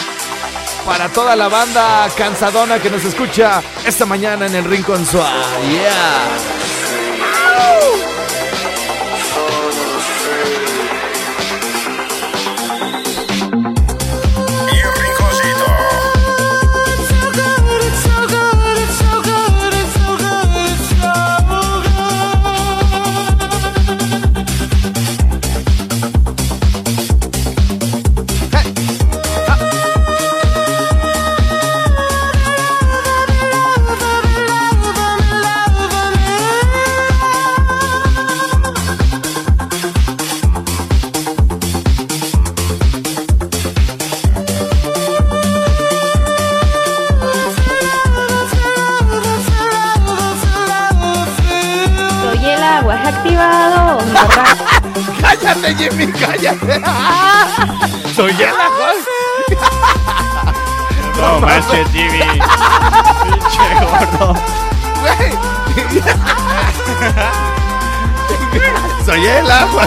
Para 0.85 1.07
toda 1.07 1.33
la 1.33 1.47
banda 1.47 2.09
cansadona 2.17 2.79
que 2.79 2.89
nos 2.89 3.05
escucha 3.05 3.63
esta 3.85 4.05
mañana 4.05 4.47
en 4.47 4.55
el 4.55 4.65
Rincón 4.65 5.05
Suave. 5.05 5.31
Yeah. 5.69 6.53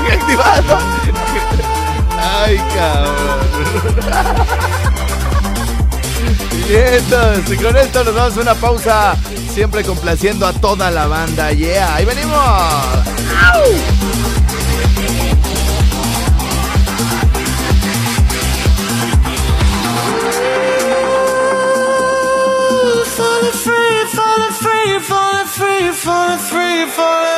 Que 0.05 0.13
activado. 0.13 0.79
Ay, 2.19 2.57
cabrón. 2.75 3.47
Y 6.69 6.75
entonces, 6.75 7.63
con 7.63 7.77
esto 7.77 8.05
nos 8.05 8.15
damos 8.15 8.37
una 8.37 8.55
pausa. 8.55 9.17
Siempre 9.55 9.85
complaciendo 9.85 10.47
a 10.47 10.53
toda 10.53 10.91
la 10.91 11.07
banda. 11.07 11.53
Yeah, 11.53 11.95
ahí 11.95 12.05
venimos. 12.05 12.37
¡Au! 12.37 13.63
Falling 23.17 23.53
free, 23.53 24.05
falling 24.13 24.53
free, 24.53 24.99
falling 25.01 25.47
free, 25.47 25.93
falling 25.93 26.39
free, 26.39 26.87
falling 26.91 27.36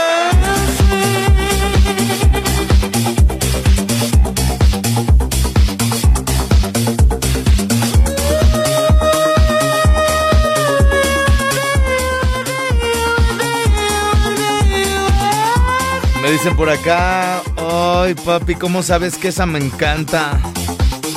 dicen 16.38 16.55
por 16.55 16.70
acá, 16.70 17.42
ay 17.57 18.14
papi, 18.14 18.55
¿cómo 18.55 18.85
sabes 18.85 19.18
que 19.18 19.27
esa 19.29 19.44
me 19.44 19.59
encanta? 19.59 20.38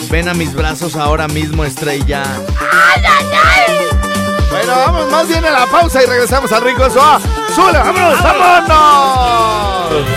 Ven 0.09 0.27
a 0.27 0.33
mis 0.33 0.51
brazos 0.55 0.95
ahora 0.95 1.27
mismo, 1.27 1.63
estrella. 1.63 2.23
Bueno, 4.49 4.75
vamos 4.75 5.11
más 5.11 5.27
bien 5.27 5.45
a 5.45 5.51
la 5.51 5.67
pausa 5.67 6.01
y 6.01 6.07
regresamos 6.07 6.51
al 6.51 6.63
Rincón 6.63 6.91
Suave. 6.91 7.23
¡Súbele, 7.53 7.77
vámonos, 7.77 8.23
vámonos! 8.23 10.07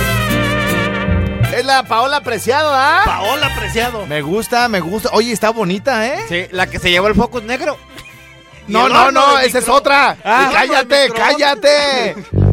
Es 1.55 1.67
la 1.67 1.83
Paola 1.83 2.23
Preciado, 2.23 2.71
¿ah? 2.73 3.03
Paola 3.05 3.55
Preciado. 3.55 4.07
Me 4.07 4.23
gusta, 4.23 4.69
me 4.69 4.81
gusta. 4.81 5.11
Oye, 5.12 5.33
está 5.33 5.51
bonita, 5.51 6.07
¿eh? 6.07 6.25
Sí, 6.31 6.47
la 6.51 6.67
que 6.67 6.79
se 6.79 6.90
llevó 6.90 7.09
el 7.09 7.14
focus 7.14 7.43
negro. 7.43 7.77
No, 8.69 8.88
no, 8.88 9.11
no, 9.11 9.38
esa 9.38 9.59
es 9.59 9.69
otra. 9.69 10.17
Ah, 10.25 10.49
cállate, 10.51 11.11
cállate. 11.14 12.17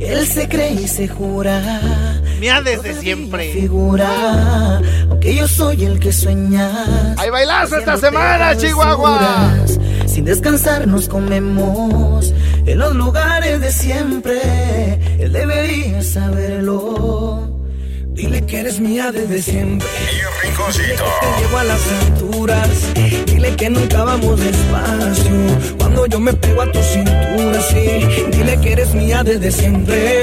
Él 0.00 0.26
se 0.26 0.48
cree 0.48 0.72
y 0.72 0.88
se 0.88 1.08
jura. 1.08 2.20
Mía 2.40 2.60
desde 2.60 2.94
siempre. 2.94 3.52
Figura, 3.52 4.80
aunque 5.10 5.34
yo 5.34 5.48
soy 5.48 5.84
el 5.84 5.98
que 5.98 6.12
sueña. 6.12 7.14
¡Hay 7.16 7.30
bailazo 7.30 7.78
esta 7.78 7.96
semana, 7.96 8.56
Chihuahua! 8.56 9.54
Sin 10.06 10.24
descansar 10.24 10.86
nos 10.86 11.08
comemos 11.08 12.32
en 12.66 12.78
los 12.78 12.94
lugares 12.94 13.60
de 13.60 13.72
siempre. 13.72 14.98
Él 15.18 15.32
debería 15.32 16.02
saberlo. 16.02 17.55
Dile 18.16 18.46
que 18.46 18.60
eres 18.60 18.80
mía 18.80 19.12
desde 19.12 19.42
siempre. 19.42 19.86
Dile 20.72 20.94
que 20.94 20.96
te 20.96 21.42
llevo 21.42 21.58
a 21.58 21.64
las 21.64 21.80
alturas. 22.00 22.68
Dile 23.26 23.54
que 23.56 23.68
nunca 23.68 24.04
vamos 24.04 24.40
despacio. 24.40 25.76
Cuando 25.76 26.06
yo 26.06 26.18
me 26.18 26.32
pego 26.32 26.62
a 26.62 26.72
tu 26.72 26.82
cintura, 26.82 27.60
sí. 27.60 28.24
Dile 28.32 28.58
que 28.62 28.72
eres 28.72 28.94
mía 28.94 29.22
desde 29.22 29.52
siempre. 29.52 30.22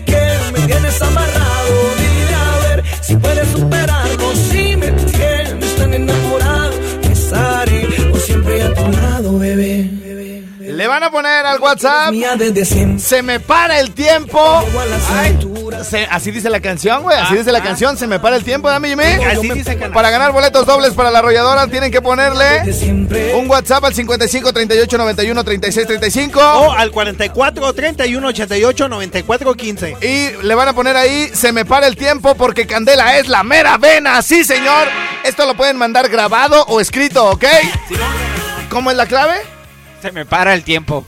Le 10.81 10.87
van 10.87 11.03
a 11.03 11.11
poner 11.11 11.45
al 11.45 11.59
WhatsApp. 11.59 12.11
Se 12.97 13.21
me 13.21 13.39
para 13.39 13.79
el 13.79 13.91
tiempo. 13.91 14.39
Ay, 15.11 15.37
se- 15.87 16.07
así 16.09 16.31
dice 16.31 16.49
la 16.49 16.59
canción, 16.59 17.03
güey. 17.03 17.15
Así 17.19 17.35
dice 17.35 17.51
la 17.51 17.61
canción. 17.61 17.95
Se 17.99 18.07
me 18.07 18.19
para 18.19 18.35
el 18.35 18.43
tiempo, 18.43 18.67
dame 18.67 18.89
Jimmy. 18.89 19.03
Así 19.03 19.47
dice 19.51 19.75
canal. 19.75 19.91
Para 19.91 20.09
ganar 20.09 20.31
boletos 20.31 20.65
dobles 20.65 20.93
para 20.95 21.11
la 21.11 21.19
arrolladora 21.19 21.67
tienen 21.67 21.91
que 21.91 22.01
ponerle 22.01 22.63
un 23.35 23.47
WhatsApp 23.47 23.85
al 23.85 23.93
55 23.93 24.51
38 24.53 24.97
91 24.97 25.43
36 25.43 25.85
35. 25.85 26.39
O 26.41 26.71
al 26.71 26.89
44 26.89 27.73
31 27.73 28.27
88 28.29 28.87
94 28.89 29.53
15. 29.53 29.97
Y 30.01 30.29
le 30.43 30.55
van 30.55 30.67
a 30.67 30.73
poner 30.73 30.97
ahí, 30.97 31.29
se 31.31 31.51
me 31.51 31.63
para 31.63 31.85
el 31.85 31.95
tiempo 31.95 32.33
porque 32.33 32.65
Candela 32.65 33.19
es 33.19 33.27
la 33.27 33.43
mera 33.43 33.77
vena. 33.77 34.19
Sí, 34.23 34.43
señor. 34.43 34.87
Esto 35.23 35.45
lo 35.45 35.53
pueden 35.55 35.77
mandar 35.77 36.09
grabado 36.09 36.63
o 36.69 36.81
escrito, 36.81 37.29
¿ok? 37.29 37.45
¿Cómo 38.71 38.89
es 38.89 38.97
la 38.97 39.05
clave? 39.05 39.35
Se 40.01 40.11
me 40.11 40.25
para 40.25 40.53
el 40.53 40.63
tiempo. 40.63 41.05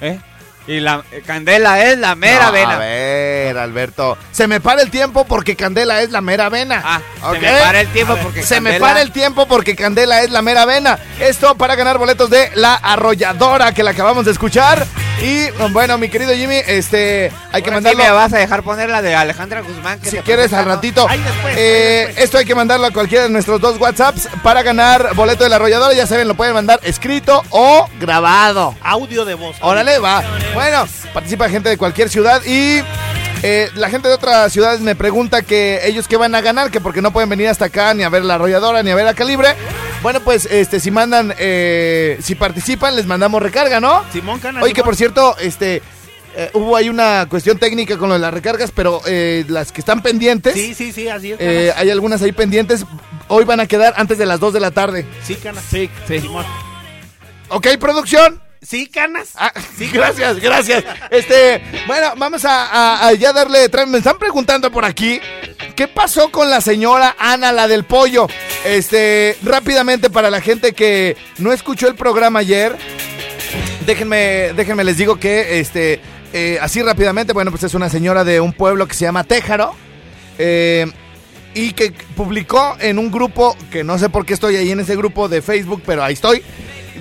¿Eh? 0.00 0.18
Y 0.66 0.78
la 0.78 1.02
candela 1.26 1.82
es 1.84 1.98
la 1.98 2.14
mera 2.14 2.46
No, 2.46 2.52
vena. 2.52 2.74
A 2.76 2.78
ver, 2.78 3.58
Alberto. 3.58 4.16
Se 4.30 4.46
me 4.46 4.60
para 4.60 4.82
el 4.82 4.90
tiempo 4.90 5.24
porque 5.24 5.56
Candela 5.56 6.02
es 6.02 6.10
la 6.10 6.20
mera 6.20 6.48
vena. 6.48 6.80
Ah, 6.84 7.00
¿ok? 7.24 7.34
se 7.34 7.40
me 7.40 7.60
para 7.60 7.80
el 7.80 7.88
tiempo 7.88 8.16
porque 8.22 8.42
Se 8.42 8.60
me 8.60 8.80
para 8.80 9.02
el 9.02 9.10
tiempo 9.10 9.48
porque 9.48 9.74
Candela 9.74 10.22
es 10.22 10.30
la 10.30 10.40
mera 10.40 10.64
vena. 10.64 10.98
Esto 11.18 11.56
para 11.56 11.74
ganar 11.74 11.98
boletos 11.98 12.30
de 12.30 12.50
la 12.54 12.74
arrolladora 12.74 13.72
que 13.72 13.82
la 13.82 13.90
acabamos 13.90 14.24
de 14.24 14.30
escuchar. 14.30 14.86
Y 15.22 15.50
bueno, 15.70 15.98
mi 15.98 16.08
querido 16.08 16.32
Jimmy, 16.34 16.56
este 16.66 17.30
hay 17.52 17.62
que 17.62 17.70
Ahora 17.70 17.80
sí 17.80 17.84
mandarlo. 17.84 18.02
me 18.04 18.10
vas 18.10 18.32
a 18.32 18.38
dejar 18.38 18.62
poner 18.64 18.90
la 18.90 19.02
de 19.02 19.14
Alejandra 19.14 19.60
Guzmán. 19.60 20.00
Que 20.00 20.10
Si 20.10 20.16
quieres 20.18 20.52
al 20.52 20.64
ratito. 20.64 21.06
Después, 21.08 21.54
Eh, 21.56 22.12
esto 22.16 22.38
hay 22.38 22.44
que 22.44 22.54
mandarlo 22.56 22.86
a 22.86 22.90
cualquiera 22.90 23.24
de 23.24 23.30
nuestros 23.30 23.60
dos 23.60 23.78
WhatsApps 23.80 24.28
para 24.42 24.62
ganar 24.62 25.14
boleto 25.14 25.44
de 25.44 25.50
la 25.50 25.56
arrolladora. 25.56 25.94
Ya 25.94 26.06
saben, 26.06 26.26
lo 26.26 26.34
pueden 26.34 26.54
mandar 26.54 26.80
escrito 26.82 27.42
o 27.50 27.88
grabado. 28.00 28.74
Audio 28.82 29.24
de 29.24 29.34
voz. 29.34 29.56
Órale, 29.60 29.98
va. 30.00 30.22
Bueno, 30.54 30.86
participa 31.14 31.48
gente 31.48 31.68
de 31.68 31.78
cualquier 31.78 32.08
ciudad 32.10 32.42
y 32.44 32.80
eh, 33.42 33.70
la 33.74 33.90
gente 33.90 34.08
de 34.08 34.14
otras 34.14 34.52
ciudades 34.52 34.80
me 34.80 34.94
pregunta 34.94 35.42
que 35.42 35.80
ellos 35.84 36.06
qué 36.08 36.16
van 36.16 36.34
a 36.34 36.40
ganar, 36.40 36.70
que 36.70 36.80
porque 36.80 37.02
no 37.02 37.12
pueden 37.12 37.28
venir 37.28 37.48
hasta 37.48 37.66
acá 37.66 37.92
ni 37.94 38.02
a 38.02 38.08
ver 38.08 38.24
la 38.24 38.34
arrolladora 38.34 38.82
ni 38.82 38.90
a 38.90 38.94
ver 38.94 39.06
a 39.06 39.14
Calibre. 39.14 39.54
Bueno, 40.02 40.20
pues 40.20 40.46
este 40.46 40.80
si 40.80 40.90
mandan, 40.90 41.34
eh, 41.38 42.18
si 42.22 42.34
participan, 42.34 42.96
les 42.96 43.06
mandamos 43.06 43.42
recarga, 43.42 43.80
¿no? 43.80 44.04
Simón 44.12 44.40
Cana. 44.40 44.62
Oye, 44.62 44.72
que 44.72 44.82
por 44.82 44.96
cierto, 44.96 45.36
este 45.38 45.82
eh, 46.34 46.50
hubo 46.54 46.76
ahí 46.76 46.88
una 46.88 47.26
cuestión 47.28 47.58
técnica 47.58 47.98
con 47.98 48.08
lo 48.08 48.14
de 48.14 48.20
las 48.20 48.32
recargas, 48.32 48.70
pero 48.70 49.00
eh, 49.06 49.44
las 49.48 49.70
que 49.70 49.80
están 49.80 50.02
pendientes, 50.02 50.54
Sí, 50.54 50.74
sí, 50.74 50.92
sí, 50.92 51.08
así 51.08 51.32
es. 51.32 51.38
eh, 51.40 51.72
hay 51.76 51.90
algunas 51.90 52.22
ahí 52.22 52.32
pendientes, 52.32 52.84
hoy 53.28 53.44
van 53.44 53.60
a 53.60 53.66
quedar 53.66 53.94
antes 53.96 54.18
de 54.18 54.26
las 54.26 54.40
2 54.40 54.54
de 54.54 54.60
la 54.60 54.70
tarde. 54.70 55.04
Sí, 55.24 55.34
Cana. 55.36 55.60
Sí, 55.70 55.90
sí. 56.08 56.20
Simón. 56.20 56.46
¿Ok, 57.48 57.66
producción? 57.78 58.40
Sí, 58.62 58.86
Canas. 58.86 59.30
Ah, 59.34 59.52
sí, 59.76 59.90
gracias, 59.92 60.38
gracias. 60.38 60.84
Este, 61.10 61.60
bueno, 61.86 62.12
vamos 62.16 62.42
a, 62.44 63.12
ya 63.14 63.32
darle. 63.32 63.68
Me 63.88 63.98
están 63.98 64.18
preguntando 64.18 64.70
por 64.70 64.84
aquí. 64.84 65.20
¿Qué 65.74 65.88
pasó 65.88 66.30
con 66.30 66.48
la 66.48 66.60
señora 66.60 67.16
Ana, 67.18 67.50
la 67.50 67.66
del 67.66 67.84
pollo? 67.84 68.28
Este, 68.64 69.36
rápidamente 69.42 70.10
para 70.10 70.30
la 70.30 70.40
gente 70.40 70.72
que 70.74 71.16
no 71.38 71.52
escuchó 71.52 71.88
el 71.88 71.96
programa 71.96 72.38
ayer, 72.40 72.76
déjenme, 73.84 74.52
déjenme 74.54 74.84
les 74.84 74.96
digo 74.96 75.18
que, 75.18 75.58
este, 75.58 76.00
eh, 76.32 76.58
así 76.60 76.82
rápidamente, 76.82 77.32
bueno, 77.32 77.50
pues 77.50 77.64
es 77.64 77.74
una 77.74 77.88
señora 77.88 78.22
de 78.22 78.40
un 78.40 78.52
pueblo 78.52 78.86
que 78.86 78.94
se 78.94 79.04
llama 79.04 79.24
Téjaro. 79.24 79.74
eh, 80.38 80.86
y 81.54 81.72
que 81.72 81.92
publicó 82.16 82.76
en 82.80 82.98
un 82.98 83.10
grupo, 83.10 83.56
que 83.70 83.84
no 83.84 83.98
sé 83.98 84.08
por 84.08 84.24
qué 84.24 84.32
estoy 84.34 84.56
ahí 84.56 84.70
en 84.70 84.80
ese 84.80 84.96
grupo 84.96 85.28
de 85.28 85.42
Facebook, 85.42 85.82
pero 85.84 86.02
ahí 86.02 86.14
estoy. 86.14 86.42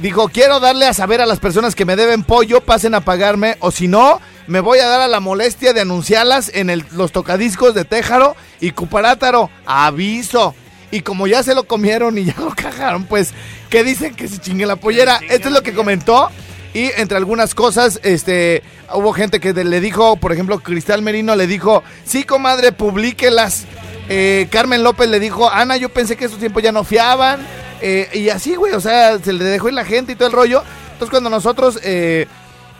Dijo, 0.02 0.30
quiero 0.30 0.60
darle 0.60 0.88
a 0.88 0.94
saber 0.94 1.22
a 1.22 1.26
las 1.26 1.40
personas 1.40 1.76
que 1.76 1.86
me 1.86 1.96
deben 1.96 2.24
pollo, 2.24 2.62
pasen 2.62 2.96
a 2.96 3.02
pagarme, 3.02 3.58
o 3.60 3.70
si 3.72 3.88
no, 3.88 4.20
me 4.48 4.60
voy 4.60 4.80
a 4.80 4.88
dar 4.88 5.02
a 5.02 5.08
la 5.08 5.20
molestia 5.20 5.74
de 5.74 5.82
anunciarlas 5.82 6.50
en 6.54 6.70
el- 6.72 6.86
los 6.94 7.12
tocadiscos 7.12 7.76
de 7.76 7.86
Téjaro 7.86 8.36
y 8.60 8.72
Cuparátaro. 8.72 9.50
Aviso. 9.66 10.56
Y 10.90 11.02
como 11.02 11.28
ya 11.28 11.44
se 11.44 11.54
lo 11.56 11.64
comieron 11.66 12.18
y 12.18 12.26
ya 12.26 12.36
lo 12.40 12.50
cajaron, 12.56 13.06
pues, 13.06 13.34
¿qué 13.70 13.84
dicen? 13.84 14.16
Que 14.16 14.28
se 14.28 14.40
chingue 14.40 14.66
la 14.66 14.76
pollera. 14.76 15.20
Esto 15.30 15.50
es 15.50 15.54
lo 15.54 15.62
que 15.64 15.74
comentó. 15.74 16.30
Y 16.74 16.90
entre 16.98 17.18
algunas 17.18 17.54
cosas, 17.54 18.00
este, 18.04 18.64
hubo 18.94 19.14
gente 19.14 19.40
que 19.40 19.54
le 19.54 19.80
dijo, 19.82 20.16
por 20.16 20.32
ejemplo, 20.32 20.60
Cristal 20.60 21.02
Merino 21.02 21.36
le 21.36 21.46
dijo, 21.46 21.84
sí, 22.06 22.24
comadre, 22.24 22.72
publíquelas. 22.72 23.66
Eh, 24.10 24.48
Carmen 24.52 24.84
López 24.84 25.10
le 25.10 25.20
dijo, 25.20 25.50
Ana, 25.50 25.78
yo 25.78 25.90
pensé 25.90 26.16
que 26.18 26.26
esos 26.26 26.40
tiempos 26.40 26.64
ya 26.64 26.72
no 26.72 26.84
fiaban. 26.84 27.40
Eh, 27.82 28.10
y 28.14 28.30
así, 28.30 28.56
güey, 28.56 28.74
o 28.74 28.80
sea, 28.80 29.18
se 29.20 29.34
le 29.34 29.44
dejó 29.44 29.70
en 29.70 29.76
la 29.76 29.86
gente 29.86 30.12
y 30.12 30.16
todo 30.16 30.28
el 30.28 30.34
rollo. 30.34 30.64
Entonces, 30.94 31.10
cuando 31.10 31.30
nosotros 31.30 31.80
eh, 31.84 32.28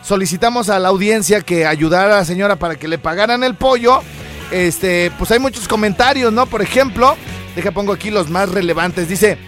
solicitamos 0.02 0.68
a 0.68 0.78
la 0.78 0.88
audiencia 0.88 1.40
que 1.40 1.66
ayudara 1.66 2.14
a 2.14 2.18
la 2.18 2.24
señora 2.24 2.56
para 2.56 2.76
que 2.76 2.88
le 2.88 2.98
pagaran 2.98 3.42
el 3.42 3.56
pollo, 3.56 4.00
este, 4.50 5.10
pues 5.18 5.30
hay 5.30 5.38
muchos 5.38 5.66
comentarios, 5.66 6.32
¿no? 6.32 6.46
Por 6.46 6.62
ejemplo, 6.62 7.16
deja 7.56 7.72
pongo 7.72 7.92
aquí 7.92 8.10
los 8.10 8.30
más 8.30 8.50
relevantes. 8.50 9.08
Dice, 9.08 9.38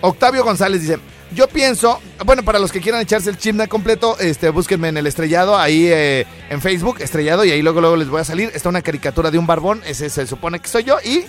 Octavio 0.00 0.44
González 0.44 0.82
dice, 0.82 0.98
yo 1.32 1.48
pienso, 1.48 2.00
bueno, 2.24 2.42
para 2.42 2.58
los 2.58 2.70
que 2.70 2.80
quieran 2.80 3.00
echarse 3.00 3.30
el 3.30 3.38
chisme 3.38 3.68
completo, 3.68 4.16
este, 4.18 4.50
búsquenme 4.50 4.88
en 4.88 4.96
el 4.96 5.06
estrellado, 5.06 5.56
ahí 5.56 5.86
eh, 5.86 6.26
en 6.50 6.60
Facebook, 6.60 6.96
estrellado, 7.00 7.44
y 7.44 7.50
ahí 7.50 7.62
luego, 7.62 7.80
luego 7.80 7.96
les 7.96 8.08
voy 8.08 8.20
a 8.20 8.24
salir. 8.24 8.50
Está 8.54 8.68
una 8.68 8.82
caricatura 8.82 9.30
de 9.30 9.38
un 9.38 9.46
barbón, 9.46 9.82
ese 9.86 10.08
se 10.10 10.26
supone 10.26 10.60
que 10.60 10.68
soy 10.68 10.84
yo, 10.84 10.98
y 11.04 11.24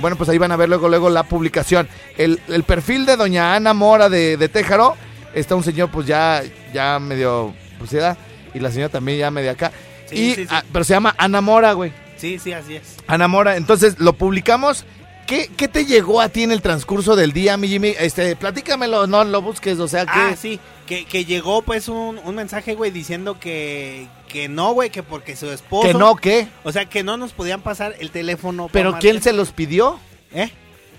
bueno, 0.00 0.16
pues 0.16 0.28
ahí 0.28 0.38
van 0.38 0.52
a 0.52 0.56
ver 0.56 0.68
luego, 0.68 0.88
luego 0.88 1.10
la 1.10 1.24
publicación. 1.24 1.88
El, 2.16 2.40
el 2.48 2.62
perfil 2.64 3.06
de 3.06 3.16
doña 3.16 3.54
Ana 3.54 3.74
Mora 3.74 4.08
de, 4.08 4.36
de 4.36 4.48
Téjaro, 4.48 4.96
está 5.34 5.54
un 5.54 5.64
señor 5.64 5.90
pues 5.90 6.06
ya, 6.06 6.42
ya 6.72 6.98
medio, 6.98 7.54
pues 7.78 7.92
edad, 7.92 8.16
y 8.54 8.60
la 8.60 8.70
señora 8.70 8.90
también 8.90 9.18
ya 9.18 9.30
medio 9.30 9.50
acá. 9.50 9.72
Sí, 10.06 10.16
y, 10.16 10.34
sí, 10.34 10.42
sí. 10.42 10.48
ah, 10.50 10.64
pero 10.72 10.84
se 10.84 10.94
llama 10.94 11.14
Ana 11.18 11.40
Mora, 11.40 11.72
güey. 11.72 11.92
Sí, 12.16 12.38
sí, 12.38 12.52
así 12.52 12.76
es. 12.76 12.96
Ana 13.06 13.28
Mora, 13.28 13.56
entonces 13.56 13.98
lo 13.98 14.12
publicamos. 14.14 14.84
¿Qué, 15.26 15.50
¿Qué 15.54 15.68
te 15.68 15.84
llegó 15.84 16.22
a 16.22 16.30
ti 16.30 16.42
en 16.42 16.52
el 16.52 16.62
transcurso 16.62 17.14
del 17.14 17.32
día, 17.32 17.58
mi 17.58 17.68
Jimmy? 17.68 17.94
Este, 17.98 18.34
platícamelo, 18.34 19.06
no 19.06 19.24
lo 19.24 19.42
busques, 19.42 19.78
o 19.78 19.86
sea, 19.86 20.06
que... 20.06 20.12
Ah, 20.14 20.34
sí, 20.34 20.58
que, 20.86 21.04
que 21.04 21.26
llegó 21.26 21.60
pues 21.60 21.88
un, 21.88 22.18
un 22.24 22.34
mensaje, 22.34 22.74
güey, 22.74 22.90
diciendo 22.90 23.38
que, 23.38 24.08
que 24.28 24.48
no, 24.48 24.72
güey, 24.72 24.90
que 24.90 25.02
porque 25.02 25.34
su 25.34 25.50
esposo... 25.50 25.88
¿Que 25.88 25.94
no 25.94 26.14
qué? 26.16 26.46
O 26.62 26.70
sea, 26.70 26.84
que 26.84 27.02
no 27.02 27.16
nos 27.16 27.32
podían 27.32 27.62
pasar 27.62 27.94
el 27.98 28.10
teléfono. 28.10 28.68
¿Pero 28.72 28.98
quién 28.98 29.16
marcar. 29.16 29.32
se 29.32 29.36
los 29.36 29.50
pidió? 29.52 29.98
¿Eh? 30.32 30.50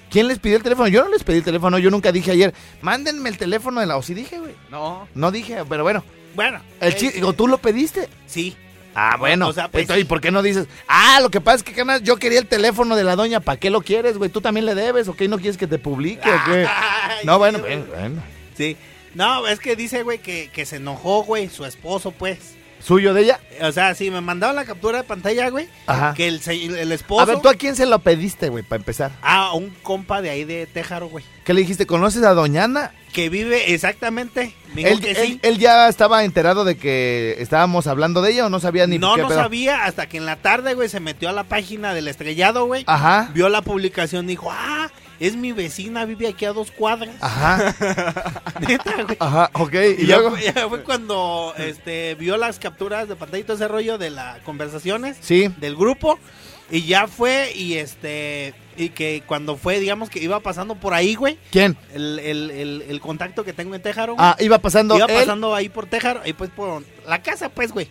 ¿Quién 0.10 0.28
les 0.28 0.40
pidió 0.40 0.58
el 0.58 0.64
teléfono? 0.64 0.88
Yo 0.88 1.04
no 1.04 1.10
les 1.10 1.24
pedí 1.24 1.38
el 1.38 1.44
teléfono, 1.44 1.78
yo 1.78 1.92
nunca 1.92 2.12
dije 2.12 2.32
ayer, 2.32 2.54
mándenme 2.82 3.30
el 3.30 3.38
teléfono 3.38 3.80
de 3.80 3.86
la... 3.86 3.96
O 3.98 4.02
sí 4.02 4.14
dije, 4.14 4.40
güey. 4.40 4.56
No. 4.70 5.08
No 5.14 5.32
dije, 5.32 5.64
pero 5.70 5.84
bueno. 5.84 6.04
Bueno. 6.36 6.62
El 6.82 7.24
¿O 7.24 7.34
tú 7.34 7.48
lo 7.48 7.60
pediste? 7.60 8.10
Sí. 8.26 8.58
Ah, 8.96 9.18
bueno. 9.18 9.48
O 9.48 9.54
sea, 9.54 9.70
pues, 9.70 9.84
Entonces, 9.84 10.04
¿y 10.04 10.08
por 10.08 10.20
qué 10.20 10.32
no 10.32 10.42
dices? 10.42 10.68
Ah, 10.88 11.20
lo 11.22 11.30
que 11.30 11.42
pasa 11.42 11.58
es 11.58 11.64
que, 11.64 11.74
carnal, 11.74 12.04
yo 12.04 12.18
quería 12.18 12.40
el 12.40 12.48
teléfono 12.48 12.96
de 12.96 13.04
la 13.04 13.16
doña, 13.16 13.40
¿para 13.40 13.60
qué 13.60 13.70
lo 13.70 13.82
quieres, 13.82 14.18
güey? 14.18 14.30
¿Tú 14.30 14.42
también 14.42 14.66
le 14.66 14.76
debes 14.76 15.08
o 15.08 15.16
qué? 15.16 15.28
¿No 15.28 15.38
quieres 15.38 15.58
que 15.58 15.68
te 15.68 15.78
publique 15.78 16.30
o 16.30 16.40
qué? 16.46 16.68
Ay, 16.68 17.26
No, 17.26 17.38
bueno, 17.38 17.60
sí, 17.60 17.64
bueno, 17.66 17.86
bueno. 17.96 18.24
Sí. 18.58 18.78
No, 19.16 19.48
es 19.48 19.60
que 19.60 19.76
dice, 19.76 20.04
güey, 20.04 20.20
que, 20.20 20.50
que 20.54 20.66
se 20.66 20.78
enojó, 20.78 21.24
güey, 21.24 21.50
su 21.50 21.66
esposo, 21.66 22.12
pues. 22.12 22.56
¿Suyo 22.80 23.14
de 23.14 23.24
ella? 23.24 23.40
O 23.62 23.72
sea, 23.72 23.94
sí, 23.94 24.10
me 24.10 24.22
mandaron 24.22 24.56
la 24.56 24.66
captura 24.66 25.00
de 25.00 25.04
pantalla, 25.04 25.50
güey. 25.50 25.68
Ajá. 25.86 26.14
Que 26.14 26.28
el, 26.28 26.42
se- 26.42 26.64
el 26.66 26.92
esposo... 26.92 27.22
A 27.22 27.26
ver, 27.26 27.40
¿tú 27.42 27.50
a 27.50 27.54
quién 27.56 27.76
se 27.76 27.86
lo 27.86 28.00
pediste, 28.00 28.50
güey, 28.50 28.64
para 28.64 28.78
empezar? 28.78 29.12
Ah, 29.22 29.54
un 29.54 29.70
compa 29.84 30.22
de 30.22 30.30
ahí 30.30 30.44
de 30.46 30.66
Téjaro, 30.66 31.08
güey. 31.10 31.26
¿Qué 31.44 31.54
le 31.54 31.62
dijiste? 31.62 31.86
¿Conoces 31.86 32.24
a 32.24 32.34
Doña 32.34 32.64
Ana? 32.64 32.92
Que 33.12 33.30
vive 33.30 33.74
exactamente. 33.74 34.56
Él, 34.78 35.02
que 35.02 35.12
él- 35.12 35.18
sí. 35.18 35.40
él 35.42 35.58
ya 35.58 35.90
estaba 35.90 36.24
enterado 36.24 36.64
de 36.64 36.78
que 36.78 37.36
estábamos 37.40 37.88
hablando 37.88 38.22
de 38.22 38.32
ella 38.32 38.46
o 38.46 38.50
no 38.50 38.60
sabía 38.60 38.88
ni 38.88 38.98
No, 38.98 39.16
qué 39.16 39.22
no 39.24 39.28
pedo? 39.28 39.40
sabía 39.42 39.86
hasta 39.86 40.08
que 40.08 40.18
en 40.18 40.26
la 40.26 40.38
tarde, 40.38 40.74
güey, 40.74 40.88
se 40.90 41.00
metió 41.00 41.28
a 41.28 41.34
la 41.34 41.44
página 41.44 41.94
del 41.94 42.08
estrellado, 42.08 42.66
güey. 42.66 42.84
Ajá. 42.88 43.30
Vio 43.34 43.50
la 43.50 43.62
publicación, 43.62 44.26
dijo, 44.28 44.50
ah, 44.52 44.90
es 45.20 45.36
mi 45.36 45.52
vecina, 45.52 46.06
vive 46.06 46.28
aquí 46.28 46.46
a 46.46 46.54
dos 46.54 46.72
cuadras. 46.72 47.16
Ajá. 47.22 47.76
Neta, 48.68 49.04
güey. 49.04 49.18
Ajá, 49.20 49.50
ok. 49.54 49.74
Y 49.98 50.04
¿Y 50.04 50.06
ya 50.08 50.18
luego? 50.20 50.32
fue, 50.38 50.44
ya 50.44 50.70
fue 50.70 50.84
cuando 50.84 51.54
este, 51.58 52.16
vio 52.16 52.38
las 52.38 52.60
capturas 52.60 53.08
de 53.08 53.16
pantalla 53.16 53.42
y 53.42 53.44
todo 53.44 53.56
ese 53.56 53.68
rollo 53.68 53.98
de 53.98 54.10
las 54.12 54.40
conversaciones 54.42 55.18
Sí. 55.22 55.50
del 55.58 55.76
grupo. 55.76 56.20
Y 56.72 56.84
ya 56.86 57.08
fue 57.08 57.52
y 57.56 57.76
este 57.78 58.54
y 58.78 58.90
que 58.90 59.24
cuando 59.26 59.58
fue, 59.58 59.80
digamos 59.80 60.10
que 60.10 60.20
iba 60.24 60.40
pasando 60.40 60.76
por 60.76 60.94
ahí, 60.94 61.16
güey. 61.16 61.38
¿Quién? 61.52 61.76
El, 61.94 62.20
el, 62.20 62.52
el, 62.52 62.82
el 62.88 63.00
contacto 63.02 63.44
que 63.44 63.54
tengo 63.54 63.74
en 63.74 63.82
Téjaro. 63.82 64.14
güey. 64.14 64.26
Ah, 64.26 64.38
iba 64.40 64.60
pasando 64.60 64.96
Iba 64.96 65.08
pasando 65.08 65.56
ahí 65.56 65.68
por 65.68 65.88
Téjaro, 65.88 66.22
y 66.26 66.34
pues 66.34 66.52
por 66.52 66.84
la 67.08 67.22
casa, 67.24 67.50
pues, 67.50 67.72
güey. 67.72 67.90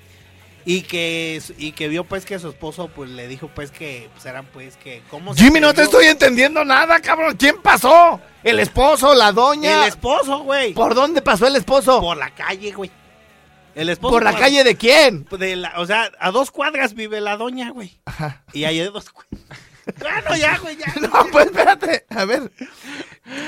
Y 0.71 0.83
que, 0.83 1.41
y 1.57 1.73
que 1.73 1.89
vio 1.89 2.05
pues 2.05 2.27
que 2.27 2.39
su 2.39 2.51
esposo 2.51 2.89
pues 2.89 3.09
le 3.09 3.27
dijo 3.27 3.49
pues 3.55 3.71
que 3.71 4.11
pues 4.13 4.27
eran 4.27 4.45
pues 4.53 4.77
que 4.77 5.01
cómo 5.09 5.33
se 5.35 5.43
Jimmy, 5.43 5.61
no 5.61 5.73
te 5.73 5.81
estoy 5.81 6.05
entendiendo 6.05 6.63
nada, 6.63 7.01
cabrón. 7.01 7.37
¿Quién 7.39 7.63
pasó? 7.63 8.21
¿El 8.45 8.61
esposo, 8.61 9.15
la 9.15 9.33
doña? 9.33 9.85
El 9.85 9.89
esposo, 9.89 10.41
güey. 10.41 10.75
¿Por 10.75 10.95
dónde 10.95 11.23
pasó 11.23 11.47
el 11.47 11.57
esposo? 11.57 12.03
Por 12.03 12.19
la 12.19 12.35
calle, 12.35 12.71
güey. 12.73 12.91
El 13.75 13.89
esposo 13.89 14.13
¿Por 14.13 14.25
la 14.25 14.35
calle 14.35 14.63
de 14.63 14.77
quién? 14.77 15.27
de 15.31 15.57
la, 15.57 15.73
o 15.79 15.87
sea, 15.87 16.13
a 16.21 16.31
dos 16.33 16.51
cuadras 16.51 16.93
vive 16.93 17.23
la 17.23 17.39
doña, 17.39 17.71
güey. 17.71 17.99
Ajá. 18.05 18.43
Y 18.53 18.65
ahí 18.65 18.79
hay 18.79 18.91
dos 18.91 19.09
cuadras. 19.09 19.41
Bueno, 19.99 20.37
ya, 20.37 20.59
güey, 20.59 20.77
ya. 20.77 20.93
No, 21.01 21.27
pues 21.33 21.47
espérate. 21.47 22.05
A 22.11 22.27
ver. 22.27 22.53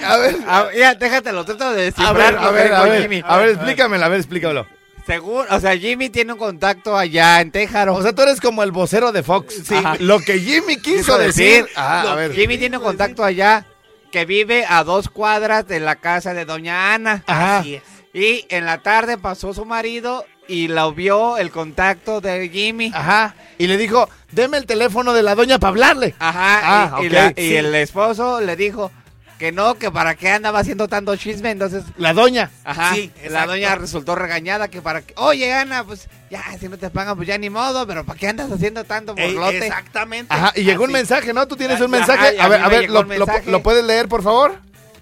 A 0.03 0.17
ver. 0.17 0.37
Ah, 0.47 0.69
ya, 0.75 0.95
déjate, 0.95 1.33
lo 1.33 1.45
trato 1.45 1.71
de 1.75 1.83
A 1.83 1.85
descifrar. 1.85 2.15
ver, 2.17 2.37
a 2.39 2.45
lo 2.45 2.49
que 2.49 2.55
ver, 2.55 2.73
a 2.73 2.83
ver. 2.85 3.03
Jimmy. 3.03 3.23
A 3.27 3.37
ver, 3.37 3.51
explícamelo, 3.51 4.05
a 4.07 4.09
ver, 4.09 4.21
explícamelo. 4.21 4.80
Seguro, 5.07 5.47
o 5.51 5.61
sea, 5.61 5.77
Jimmy 5.77 6.11
tiene 6.11 6.33
un 6.33 6.39
contacto 6.39 6.97
allá 6.97 7.41
en 7.41 7.51
Téjaro. 7.51 7.95
O 7.95 8.03
sea, 8.03 8.13
tú 8.13 8.23
eres 8.23 8.41
como 8.41 8.63
el 8.63 8.71
vocero 8.73 9.13
de 9.13 9.23
Fox. 9.23 9.55
Sí. 9.65 9.75
Ajá. 9.75 9.97
Lo 9.99 10.21
que 10.21 10.39
Jimmy 10.39 10.77
quiso 10.77 11.19
decir. 11.19 11.65
decir, 11.65 11.77
Ajá, 11.77 12.05
lo- 12.05 12.11
a 12.11 12.15
ver. 12.17 12.33
Jimmy 12.33 12.59
tiene 12.59 12.77
un 12.79 12.83
contacto 12.83 13.25
allá 13.25 13.67
que 14.13 14.25
vive 14.25 14.65
a 14.69 14.85
dos 14.85 15.09
cuadras 15.09 15.67
de 15.67 15.81
la 15.81 15.97
casa 15.97 16.35
de 16.35 16.45
Doña 16.45 16.95
Ana. 16.95 17.23
Ajá. 17.27 17.59
Así 17.59 17.77
es. 17.77 17.83
Y 18.13 18.45
en 18.49 18.67
la 18.67 18.79
tarde 18.83 19.19
pasó 19.19 19.55
su 19.55 19.65
marido 19.65 20.25
y 20.49 20.67
la 20.67 20.91
vio 20.91 21.39
el 21.39 21.51
contacto 21.51 22.21
de 22.21 22.49
Jimmy. 22.49 22.91
Ajá. 22.93 23.37
Y 23.57 23.69
le 23.69 23.77
dijo, 23.77 24.09
deme 24.33 24.57
el 24.57 24.67
teléfono 24.67 25.13
de 25.13 25.23
la 25.23 25.37
doña 25.37 25.59
para 25.61 25.69
hablarle. 25.71 26.15
Ajá. 26.19 26.97
Ah, 26.97 27.01
y, 27.37 27.55
el 27.55 27.75
esposo 27.77 28.41
le 28.41 28.57
dijo 28.57 28.91
que 29.41 29.53
no, 29.53 29.75
que 29.77 29.91
para 29.91 30.15
qué 30.17 30.29
andaba 30.33 30.59
haciendo 30.59 30.87
tanto 30.87 31.17
chisme. 31.17 31.51
Entonces, 31.51 31.83
La 31.97 32.13
doña. 32.13 32.51
ajá. 32.63 32.95
Sí, 32.95 33.11
la 33.31 33.47
doña 33.47 33.75
resultó 33.75 34.15
regañada 34.15 34.69
que 34.69 34.83
para 34.83 35.01
qué. 35.01 35.15
Oye, 35.17 35.51
Ana, 35.53 35.83
pues 35.83 36.09
ya, 36.31 36.45
si 36.61 36.69
no 36.69 36.77
te 36.77 36.91
pagan, 36.91 37.17
pues 37.17 37.27
ya 37.27 37.39
ni 37.39 37.49
modo, 37.49 37.87
pero 37.87 38.05
¿para 38.05 38.19
qué 38.19 38.29
andas 38.29 38.53
haciendo 38.53 38.85
tanto 38.85 39.15
borlote? 39.15 39.67
exactamente. 39.67 40.33
Ajá. 40.33 40.53
Y 40.55 40.63
llegó 40.65 40.85
un 40.85 40.93
mensaje, 40.93 41.33
¿no? 41.33 41.49
Tú 41.49 41.57
tienes 41.57 41.81
un 41.81 41.91
mensaje. 41.91 42.39
a 42.39 42.45
A 42.45 42.49
ver, 42.49 42.61
a 42.63 42.69
ver, 42.69 42.91
lo 42.91 43.63
puedes 43.63 43.83
leer, 43.85 44.09
por 44.09 44.23
favor? 44.23 44.59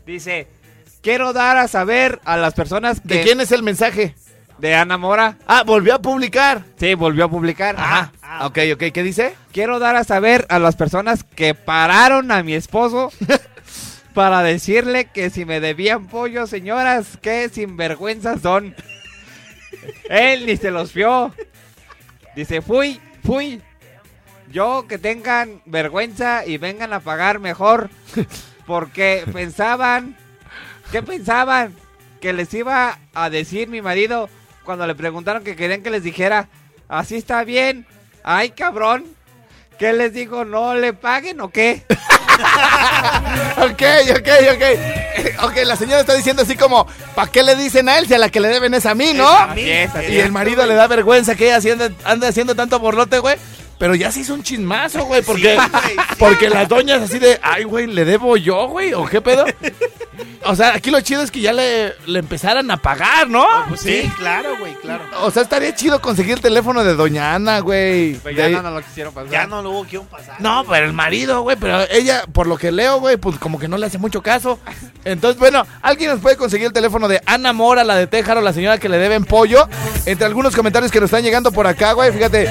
Dice, 0.06 0.46
quiero 1.02 1.32
dar 1.32 1.56
a 1.56 1.66
saber 1.66 2.20
a 2.24 2.36
las 2.36 2.54
personas 2.54 3.00
que... 3.00 3.16
¿De 3.16 3.22
quién 3.22 3.40
es 3.40 3.50
el 3.50 3.64
mensaje? 3.64 4.14
De 4.58 4.74
Ana 4.74 4.98
Mora. 4.98 5.36
Ah, 5.46 5.62
volvió 5.64 5.94
a 5.94 5.98
publicar. 6.00 6.64
Sí, 6.78 6.94
volvió 6.94 7.24
a 7.24 7.28
publicar. 7.28 7.74
Ajá. 7.76 8.12
Ah, 8.22 8.46
Ok, 8.46 8.58
ok. 8.74 8.84
¿Qué 8.92 9.02
dice? 9.02 9.34
Quiero 9.52 9.78
dar 9.80 9.96
a 9.96 10.04
saber 10.04 10.46
a 10.48 10.58
las 10.58 10.76
personas 10.76 11.24
que 11.24 11.54
pararon 11.54 12.30
a 12.32 12.42
mi 12.42 12.54
esposo 12.54 13.10
para 14.18 14.42
decirle 14.42 15.04
que 15.04 15.30
si 15.30 15.44
me 15.44 15.60
debían 15.60 16.08
pollo, 16.08 16.48
señoras, 16.48 17.18
qué 17.22 17.48
sinvergüenzas 17.48 18.40
son. 18.40 18.74
Él 20.10 20.44
ni 20.44 20.56
se 20.56 20.72
los 20.72 20.92
vio. 20.92 21.32
Dice, 22.34 22.60
fui, 22.60 23.00
fui. 23.24 23.62
Yo 24.50 24.86
que 24.88 24.98
tengan 24.98 25.62
vergüenza 25.66 26.44
y 26.44 26.58
vengan 26.58 26.92
a 26.92 26.98
pagar 26.98 27.38
mejor. 27.38 27.90
Porque 28.66 29.22
pensaban, 29.32 30.16
¿qué 30.90 31.00
pensaban? 31.00 31.76
Que 32.20 32.32
les 32.32 32.52
iba 32.54 32.98
a 33.14 33.30
decir 33.30 33.68
mi 33.68 33.82
marido 33.82 34.28
cuando 34.64 34.84
le 34.88 34.96
preguntaron 34.96 35.44
que 35.44 35.54
querían 35.54 35.84
que 35.84 35.90
les 35.90 36.02
dijera, 36.02 36.48
así 36.88 37.14
está 37.14 37.44
bien. 37.44 37.86
Ay, 38.24 38.50
cabrón. 38.50 39.04
¿Qué 39.78 39.92
les 39.92 40.12
digo? 40.12 40.44
¿No 40.44 40.74
le 40.74 40.92
paguen 40.92 41.40
o 41.40 41.50
qué? 41.50 41.84
Ok, 43.58 43.82
ok, 44.10 44.28
ok. 44.54 45.44
Ok, 45.44 45.56
la 45.64 45.76
señora 45.76 46.00
está 46.00 46.14
diciendo 46.14 46.42
así 46.42 46.56
como, 46.56 46.86
¿para 47.14 47.30
qué 47.30 47.42
le 47.42 47.56
dicen 47.56 47.88
a 47.88 47.98
él 47.98 48.06
si 48.06 48.14
a 48.14 48.18
la 48.18 48.28
que 48.30 48.40
le 48.40 48.48
deben 48.48 48.72
es 48.74 48.86
a 48.86 48.94
mí, 48.94 49.12
no? 49.14 49.28
Es 49.28 49.40
a 49.40 49.46
mí. 49.48 49.62
Es, 49.62 49.90
Y 50.08 50.18
el 50.18 50.32
marido 50.32 50.64
le 50.66 50.74
da 50.74 50.86
vergüenza 50.86 51.34
que 51.34 51.52
ella 51.54 51.90
anda 52.04 52.28
haciendo 52.28 52.54
tanto 52.54 52.78
borlote, 52.78 53.18
güey. 53.18 53.36
Pero 53.78 53.94
ya 53.94 54.10
se 54.10 54.20
hizo 54.20 54.34
un 54.34 54.42
chismazo, 54.42 55.04
güey, 55.04 55.22
porque, 55.22 55.56
Sí, 55.56 55.70
güey, 55.70 55.96
sí. 56.08 56.14
porque 56.18 56.50
las 56.50 56.68
doñas 56.68 57.00
así 57.02 57.18
de, 57.18 57.38
ay, 57.42 57.64
güey, 57.64 57.86
¿le 57.86 58.04
debo 58.04 58.36
yo, 58.36 58.66
güey? 58.68 58.92
¿O 58.92 59.06
qué 59.06 59.20
pedo? 59.20 59.44
O 60.44 60.56
sea, 60.56 60.74
aquí 60.74 60.90
lo 60.90 61.00
chido 61.00 61.22
es 61.22 61.30
que 61.30 61.40
ya 61.40 61.52
le, 61.52 61.92
le 62.06 62.18
empezaran 62.18 62.68
a 62.70 62.76
pagar, 62.76 63.28
¿no? 63.28 63.46
Pues 63.68 63.80
sí, 63.80 64.10
claro, 64.16 64.56
güey, 64.58 64.74
claro. 64.74 65.04
O 65.22 65.30
sea, 65.30 65.42
estaría 65.42 65.74
chido 65.74 66.00
conseguir 66.00 66.34
el 66.34 66.40
teléfono 66.40 66.82
de 66.82 66.94
Doña 66.94 67.34
Ana, 67.34 67.60
güey. 67.60 68.14
Pero 68.24 68.48
ya 68.48 68.62
no 68.62 68.70
lo 68.70 68.82
quisieron 68.82 69.14
pasar. 69.14 69.30
Ya 69.30 69.46
no 69.46 69.62
lo 69.62 69.70
hubo 69.70 69.86
que 69.86 70.00
pasar. 70.00 70.40
No, 70.40 70.64
pero 70.68 70.86
el 70.86 70.92
marido, 70.92 71.42
güey, 71.42 71.56
pero 71.56 71.82
ella, 71.90 72.24
por 72.32 72.46
lo 72.48 72.56
que 72.56 72.72
leo, 72.72 72.98
güey, 72.98 73.16
pues 73.16 73.38
como 73.38 73.58
que 73.60 73.68
no 73.68 73.78
le 73.78 73.86
hace 73.86 73.98
mucho 73.98 74.22
caso. 74.22 74.58
Entonces, 75.04 75.38
bueno, 75.38 75.64
alguien 75.82 76.10
nos 76.10 76.20
puede 76.20 76.36
conseguir 76.36 76.66
el 76.66 76.72
teléfono 76.72 77.06
de 77.06 77.22
Ana 77.26 77.52
Mora, 77.52 77.84
la 77.84 77.94
de 77.96 78.06
Téjaro, 78.08 78.40
la 78.40 78.52
señora 78.52 78.78
que 78.78 78.88
le 78.88 78.98
deben 78.98 79.24
pollo. 79.24 79.68
Entre 80.06 80.26
algunos 80.26 80.56
comentarios 80.56 80.90
que 80.90 81.00
nos 81.00 81.08
están 81.08 81.22
llegando 81.22 81.52
por 81.52 81.66
acá, 81.68 81.92
güey, 81.92 82.12
fíjate. 82.12 82.48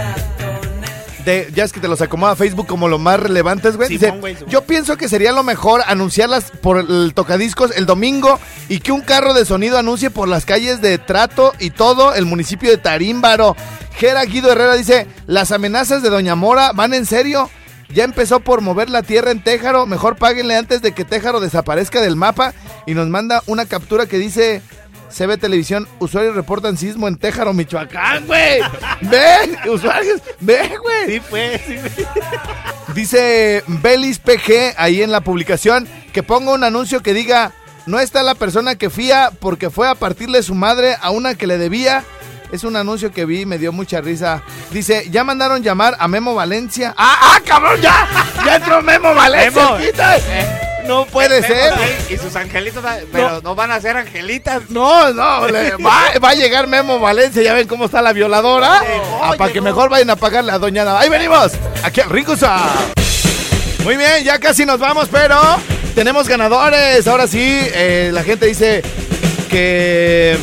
De, 1.27 1.51
ya 1.53 1.65
es 1.65 1.73
que 1.73 1.81
te 1.81 1.89
los 1.89 1.99
acomoda 1.99 2.37
Facebook 2.37 2.67
como 2.67 2.87
lo 2.87 2.99
más 2.99 3.19
relevantes, 3.19 3.75
güey. 3.75 3.89
Dice, 3.89 4.05
Simón, 4.05 4.21
güey, 4.21 4.35
Simón. 4.35 4.49
yo 4.49 4.61
pienso 4.61 4.95
que 4.95 5.09
sería 5.09 5.33
lo 5.33 5.43
mejor 5.43 5.81
anunciarlas 5.85 6.51
por 6.61 6.77
el 6.77 7.11
tocadiscos 7.13 7.71
el 7.75 7.85
domingo 7.85 8.39
y 8.69 8.79
que 8.79 8.93
un 8.93 9.01
carro 9.01 9.33
de 9.33 9.43
sonido 9.43 9.77
anuncie 9.77 10.09
por 10.09 10.29
las 10.29 10.45
calles 10.45 10.79
de 10.79 10.97
Trato 10.97 11.53
y 11.59 11.71
todo 11.71 12.15
el 12.15 12.25
municipio 12.25 12.69
de 12.69 12.77
Tarímbaro. 12.77 13.57
Gera 13.97 14.23
Guido 14.23 14.53
Herrera 14.53 14.75
dice, 14.75 15.05
las 15.25 15.51
amenazas 15.51 16.01
de 16.01 16.09
Doña 16.09 16.35
Mora 16.35 16.71
van 16.71 16.93
en 16.93 17.05
serio. 17.05 17.49
Ya 17.93 18.05
empezó 18.05 18.39
por 18.39 18.61
mover 18.61 18.89
la 18.89 19.03
tierra 19.03 19.31
en 19.31 19.43
Téjaro. 19.43 19.85
Mejor 19.85 20.15
páguenle 20.15 20.55
antes 20.55 20.81
de 20.81 20.93
que 20.93 21.03
Téjaro 21.03 21.41
desaparezca 21.41 21.99
del 21.99 22.15
mapa. 22.15 22.53
Y 22.85 22.93
nos 22.93 23.09
manda 23.09 23.43
una 23.47 23.65
captura 23.65 24.05
que 24.05 24.17
dice... 24.17 24.61
CB 25.09 25.37
Televisión, 25.37 25.87
usuarios 25.99 26.35
reportan 26.35 26.77
sismo 26.77 27.07
en 27.07 27.17
Téjaro, 27.17 27.53
Michoacán, 27.53 28.25
güey. 28.27 28.61
Ve, 29.01 29.69
usuarios, 29.69 30.21
ve, 30.39 30.77
güey. 30.81 31.05
Sí, 31.07 31.19
fue, 31.19 31.61
sí. 31.65 31.75
Dice 32.93 33.63
Belis 33.67 34.19
PG 34.19 34.75
ahí 34.77 35.01
en 35.01 35.11
la 35.11 35.21
publicación 35.21 35.87
que 36.13 36.23
ponga 36.23 36.51
un 36.51 36.63
anuncio 36.63 37.03
que 37.03 37.13
diga 37.13 37.53
no 37.85 37.99
está 37.99 38.21
la 38.21 38.35
persona 38.35 38.75
que 38.75 38.89
fía 38.89 39.31
porque 39.39 39.69
fue 39.69 39.87
a 39.87 39.95
partirle 39.95 40.43
su 40.43 40.55
madre 40.55 40.97
a 40.99 41.11
una 41.11 41.35
que 41.35 41.47
le 41.47 41.57
debía 41.57 42.03
Es 42.51 42.63
un 42.63 42.75
anuncio 42.75 43.11
que 43.11 43.25
vi 43.25 43.41
y 43.41 43.45
me 43.45 43.57
dio 43.57 43.71
mucha 43.71 44.01
risa. 44.01 44.41
Dice, 44.71 45.07
ya 45.09 45.23
mandaron 45.23 45.63
llamar 45.63 45.95
a 45.99 46.07
Memo 46.07 46.33
Valencia. 46.33 46.93
¡Ah, 46.97 47.17
ah, 47.21 47.41
cabrón! 47.45 47.79
¡Ya! 47.81 48.07
¡Ya 48.45 48.55
entró 48.55 48.81
Memo 48.81 49.13
Valencia! 49.13 49.77
Memo. 49.77 50.66
No 50.87 51.05
puede 51.05 51.41
ser. 51.41 51.73
Y 52.09 52.17
sus 52.17 52.35
angelitos, 52.35 52.83
pero 53.11 53.41
no, 53.41 53.55
van 53.55 53.71
a 53.71 53.81
ser 53.81 53.97
angelitas. 53.97 54.63
No, 54.69 55.11
no, 55.13 55.47
le- 55.47 55.71
va, 55.77 56.03
va 56.23 56.29
a 56.29 56.33
llegar 56.33 56.67
Memo 56.67 56.99
Valencia, 56.99 57.41
ya 57.43 57.53
ven 57.53 57.67
cómo 57.67 57.85
está 57.85 58.01
la 58.01 58.13
violadora. 58.13 58.81
Ah, 59.21 59.33
para 59.37 59.51
que 59.51 59.61
mejor 59.61 59.89
vayan 59.89 60.09
a 60.09 60.15
pagarle 60.15 60.51
a 60.51 60.57
Doña 60.59 60.83
Nava. 60.85 61.01
Ahí 61.01 61.09
venimos, 61.09 61.51
aquí 61.83 62.01
al 62.01 62.09
Ricusa. 62.09 62.57
Muy 63.83 63.95
bien, 63.97 64.23
ya 64.23 64.39
casi 64.39 64.65
nos 64.65 64.79
vamos, 64.79 65.07
pero 65.11 65.39
tenemos 65.95 66.27
ganadores. 66.27 67.07
Ahora 67.07 67.27
sí, 67.27 67.39
eh, 67.41 68.09
la 68.13 68.23
gente 68.23 68.45
dice 68.45 68.81
que 69.49 70.37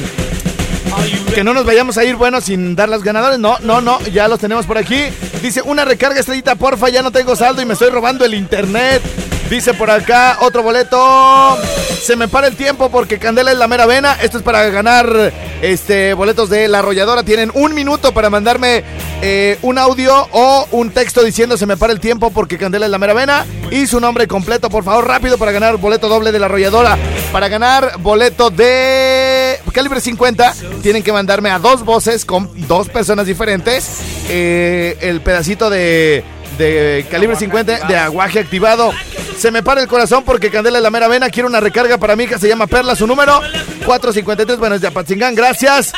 que 1.34 1.42
no 1.42 1.52
nos 1.52 1.66
vayamos 1.66 1.98
a 1.98 2.04
ir, 2.04 2.14
bueno, 2.14 2.40
sin 2.40 2.76
dar 2.76 2.88
los 2.88 3.02
ganadores. 3.02 3.40
No, 3.40 3.58
no, 3.60 3.80
no, 3.80 4.00
ya 4.12 4.28
los 4.28 4.38
tenemos 4.38 4.66
por 4.66 4.78
aquí. 4.78 5.02
Dice, 5.42 5.60
una 5.62 5.84
recarga 5.84 6.20
estrellita, 6.20 6.54
porfa, 6.54 6.88
ya 6.90 7.02
no 7.02 7.10
tengo 7.10 7.34
saldo 7.34 7.60
y 7.60 7.64
me 7.64 7.72
estoy 7.72 7.90
robando 7.90 8.24
el 8.24 8.34
internet. 8.34 9.02
Dice 9.50 9.74
por 9.74 9.90
acá, 9.90 10.38
otro 10.40 10.62
boleto. 10.62 11.58
Se 12.02 12.16
me 12.16 12.28
para 12.28 12.46
el 12.46 12.56
tiempo 12.56 12.90
porque 12.90 13.18
Candela 13.18 13.52
es 13.52 13.58
la 13.58 13.68
mera 13.68 13.86
vena. 13.86 14.14
Esto 14.20 14.38
es 14.38 14.42
para 14.42 14.68
ganar 14.70 15.32
este 15.62 16.14
boletos 16.14 16.48
de 16.48 16.66
la 16.66 16.80
arrolladora. 16.80 17.22
Tienen 17.22 17.50
un 17.54 17.74
minuto 17.74 18.12
para 18.12 18.30
mandarme 18.30 18.82
eh, 19.22 19.58
un 19.62 19.78
audio 19.78 20.26
o 20.32 20.66
un 20.72 20.90
texto 20.90 21.22
diciendo 21.22 21.56
se 21.56 21.66
me 21.66 21.76
para 21.76 21.92
el 21.92 22.00
tiempo 22.00 22.30
porque 22.30 22.58
Candela 22.58 22.86
es 22.86 22.90
la 22.90 22.98
mera 22.98 23.12
vena. 23.12 23.46
Y 23.70 23.86
su 23.86 24.00
nombre 24.00 24.26
completo, 24.26 24.70
por 24.70 24.82
favor, 24.82 25.06
rápido 25.06 25.36
para 25.38 25.52
ganar 25.52 25.76
boleto 25.76 26.08
doble 26.08 26.32
de 26.32 26.38
la 26.38 26.46
arrolladora. 26.46 26.98
Para 27.30 27.48
ganar 27.48 27.98
boleto 27.98 28.50
de 28.50 29.58
calibre 29.72 30.00
50, 30.00 30.54
tienen 30.82 31.02
que 31.02 31.12
mandarme 31.12 31.50
a 31.50 31.58
dos 31.58 31.84
voces 31.84 32.24
con 32.24 32.50
dos 32.66 32.88
personas 32.88 33.26
diferentes. 33.26 34.00
eh, 34.28 34.96
el 35.00 35.20
pedacito 35.20 35.68
de, 35.68 36.24
de 36.58 37.06
calibre 37.10 37.36
50 37.36 37.86
de 37.86 37.96
aguaje 37.96 38.40
activado. 38.40 38.92
Se 39.38 39.50
me 39.50 39.62
para 39.62 39.80
el 39.80 39.88
corazón 39.88 40.24
porque 40.24 40.50
Candela 40.50 40.78
es 40.78 40.82
la 40.82 40.90
mera 40.90 41.08
vena. 41.08 41.30
Quiero 41.30 41.48
una 41.48 41.60
recarga 41.60 41.98
para 41.98 42.16
mi 42.16 42.24
hija, 42.24 42.38
se 42.38 42.48
llama 42.48 42.66
Perla, 42.66 42.94
su 42.94 43.06
número 43.06 43.40
453. 43.84 44.58
Bueno, 44.58 44.76
es 44.76 44.80
de 44.80 44.88
Apatzingán, 44.88 45.34
gracias. 45.34 45.92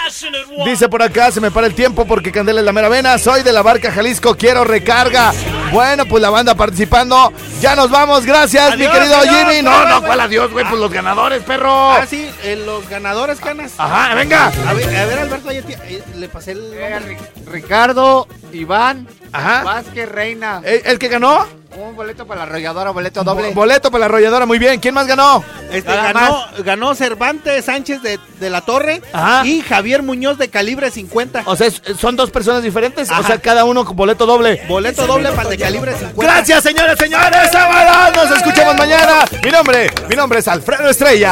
Dice 0.65 0.89
por 0.89 1.03
acá, 1.03 1.31
se 1.31 1.41
me 1.41 1.51
para 1.51 1.67
el 1.67 1.75
tiempo 1.75 2.07
porque 2.07 2.33
Candela 2.33 2.61
es 2.61 2.67
la 2.67 2.73
mera 2.73 2.89
vena. 2.89 3.19
Soy 3.19 3.43
de 3.43 3.53
la 3.53 3.63
barca 3.63 3.93
Jalisco, 3.93 4.37
quiero 4.37 4.65
recarga. 4.65 5.33
Bueno, 5.77 6.07
pues 6.07 6.23
la 6.23 6.31
banda 6.31 6.55
participando. 6.55 7.31
Ya 7.61 7.77
nos 7.77 7.91
vamos, 7.91 8.25
gracias, 8.25 8.73
Adiós, 8.73 8.79
mi 8.89 8.99
querido 8.99 9.15
adiós, 9.15 9.35
Jimmy. 9.37 9.61
No, 9.61 9.85
no, 9.87 10.03
¿cuál 10.03 10.21
adiós, 10.23 10.51
güey? 10.51 10.65
Pues 10.67 10.81
los 10.81 10.91
ganadores, 10.91 11.43
perro. 11.43 11.93
Ah, 11.93 12.07
sí, 12.09 12.27
eh, 12.45 12.57
los 12.65 12.89
ganadores, 12.89 13.39
canas. 13.41 13.73
Ajá, 13.77 14.15
venga. 14.15 14.47
A 14.67 14.73
ver, 14.73 14.97
a 14.97 15.05
ver 15.05 15.19
Alberto, 15.19 15.53
ya 15.53 15.61
te- 15.61 15.75
eh, 15.75 16.03
le 16.15 16.31
pasé 16.31 16.53
el. 16.53 16.63
nombre. 16.71 17.19
Ricardo, 17.53 18.27
Iván, 18.55 19.07
Ajá. 19.33 19.65
Vázquez 19.65 20.09
Reina. 20.09 20.63
¿El, 20.65 20.81
el 20.87 20.99
que 20.99 21.09
ganó? 21.09 21.47
Un 21.77 21.95
boleto 21.95 22.27
para 22.27 22.39
la 22.41 22.47
arrolladora, 22.47 22.91
boleto 22.91 23.23
doble. 23.23 23.53
Boleto 23.53 23.91
para 23.91 24.01
la 24.01 24.07
arrolladora, 24.07 24.47
muy 24.47 24.59
bien. 24.59 24.81
¿Quién 24.81 24.95
más 24.95 25.07
ganó? 25.07 25.45
Este, 25.71 25.89
Nada 25.91 26.13
ganó, 26.13 26.45
ganó 26.65 26.95
Cervantes 26.95 27.67
Sánchez 27.67 28.01
de, 28.03 28.19
de 28.41 28.51
la 28.51 28.63
Torre 28.63 29.03
Ajá. 29.13 29.47
y 29.47 29.61
Javier 29.61 30.03
Muñoz 30.03 30.39
de 30.39 30.49
calibre 30.49 30.91
50. 30.91 31.43
O 31.45 31.55
sea, 31.55 31.67
es- 31.67 31.83
son 32.01 32.17
dos 32.17 32.31
personas 32.31 32.63
diferentes. 32.63 33.11
O 33.11 33.15
Ajá. 33.15 33.25
sea, 33.25 33.39
cada 33.41 33.65
uno 33.67 33.85
con 33.85 33.95
boleto 33.95 34.25
doble. 34.25 34.63
Boleto 34.69 35.07
doble 35.07 35.31
para 35.33 35.43
el 35.43 35.49
de 35.51 35.59
calibre 35.59 35.93
50. 35.99 36.23
Gracias, 36.23 36.63
señores, 36.63 36.99
señores. 36.99 37.51
¡Vámonos! 37.53 38.25
Nos 38.31 38.39
escuchamos 38.39 38.77
mañana. 38.77 39.25
Mi 39.45 39.51
nombre, 39.51 39.91
mi 40.09 40.17
nombre 40.17 40.39
es 40.39 40.49
Alfredo 40.49 40.89
Estrella. 40.89 41.31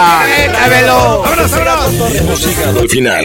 ¡Vámonos, 0.63 1.51
vámonos! 1.51 2.15
Hemos 2.15 2.47
llegado 2.47 2.81
al 2.81 2.89
final. 2.89 3.25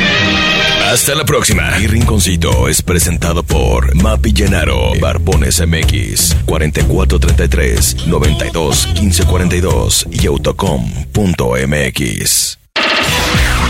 Hasta 0.91 1.15
la 1.15 1.23
próxima. 1.23 1.71
Mi 1.79 1.87
rinconcito 1.87 2.67
es 2.67 2.81
presentado 2.81 3.43
por 3.43 3.95
Mapi 3.95 4.33
Llenaro, 4.33 4.91
Barbones 4.99 5.65
MX, 5.65 6.35
4433 6.45 8.07
92 8.07 8.87
1542 8.99 10.07
y 10.11 10.27
autocom.mx. 10.27 10.99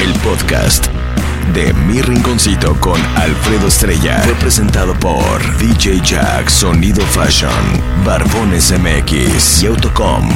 El 0.02 0.14
podcast 0.24 0.88
de 1.54 1.72
Mi 1.86 2.02
Rinconcito 2.02 2.76
con 2.80 3.00
Alfredo 3.16 3.68
Estrella 3.68 4.24
fue 4.24 4.34
presentado 4.34 4.96
por 4.96 5.58
DJ 5.60 6.02
Jack 6.04 6.50
Sonido 6.50 7.06
Fashion, 7.06 7.52
Barbones 8.04 8.74
MX 8.80 9.62
y 9.62 9.68
autocom.mx. 9.68 10.32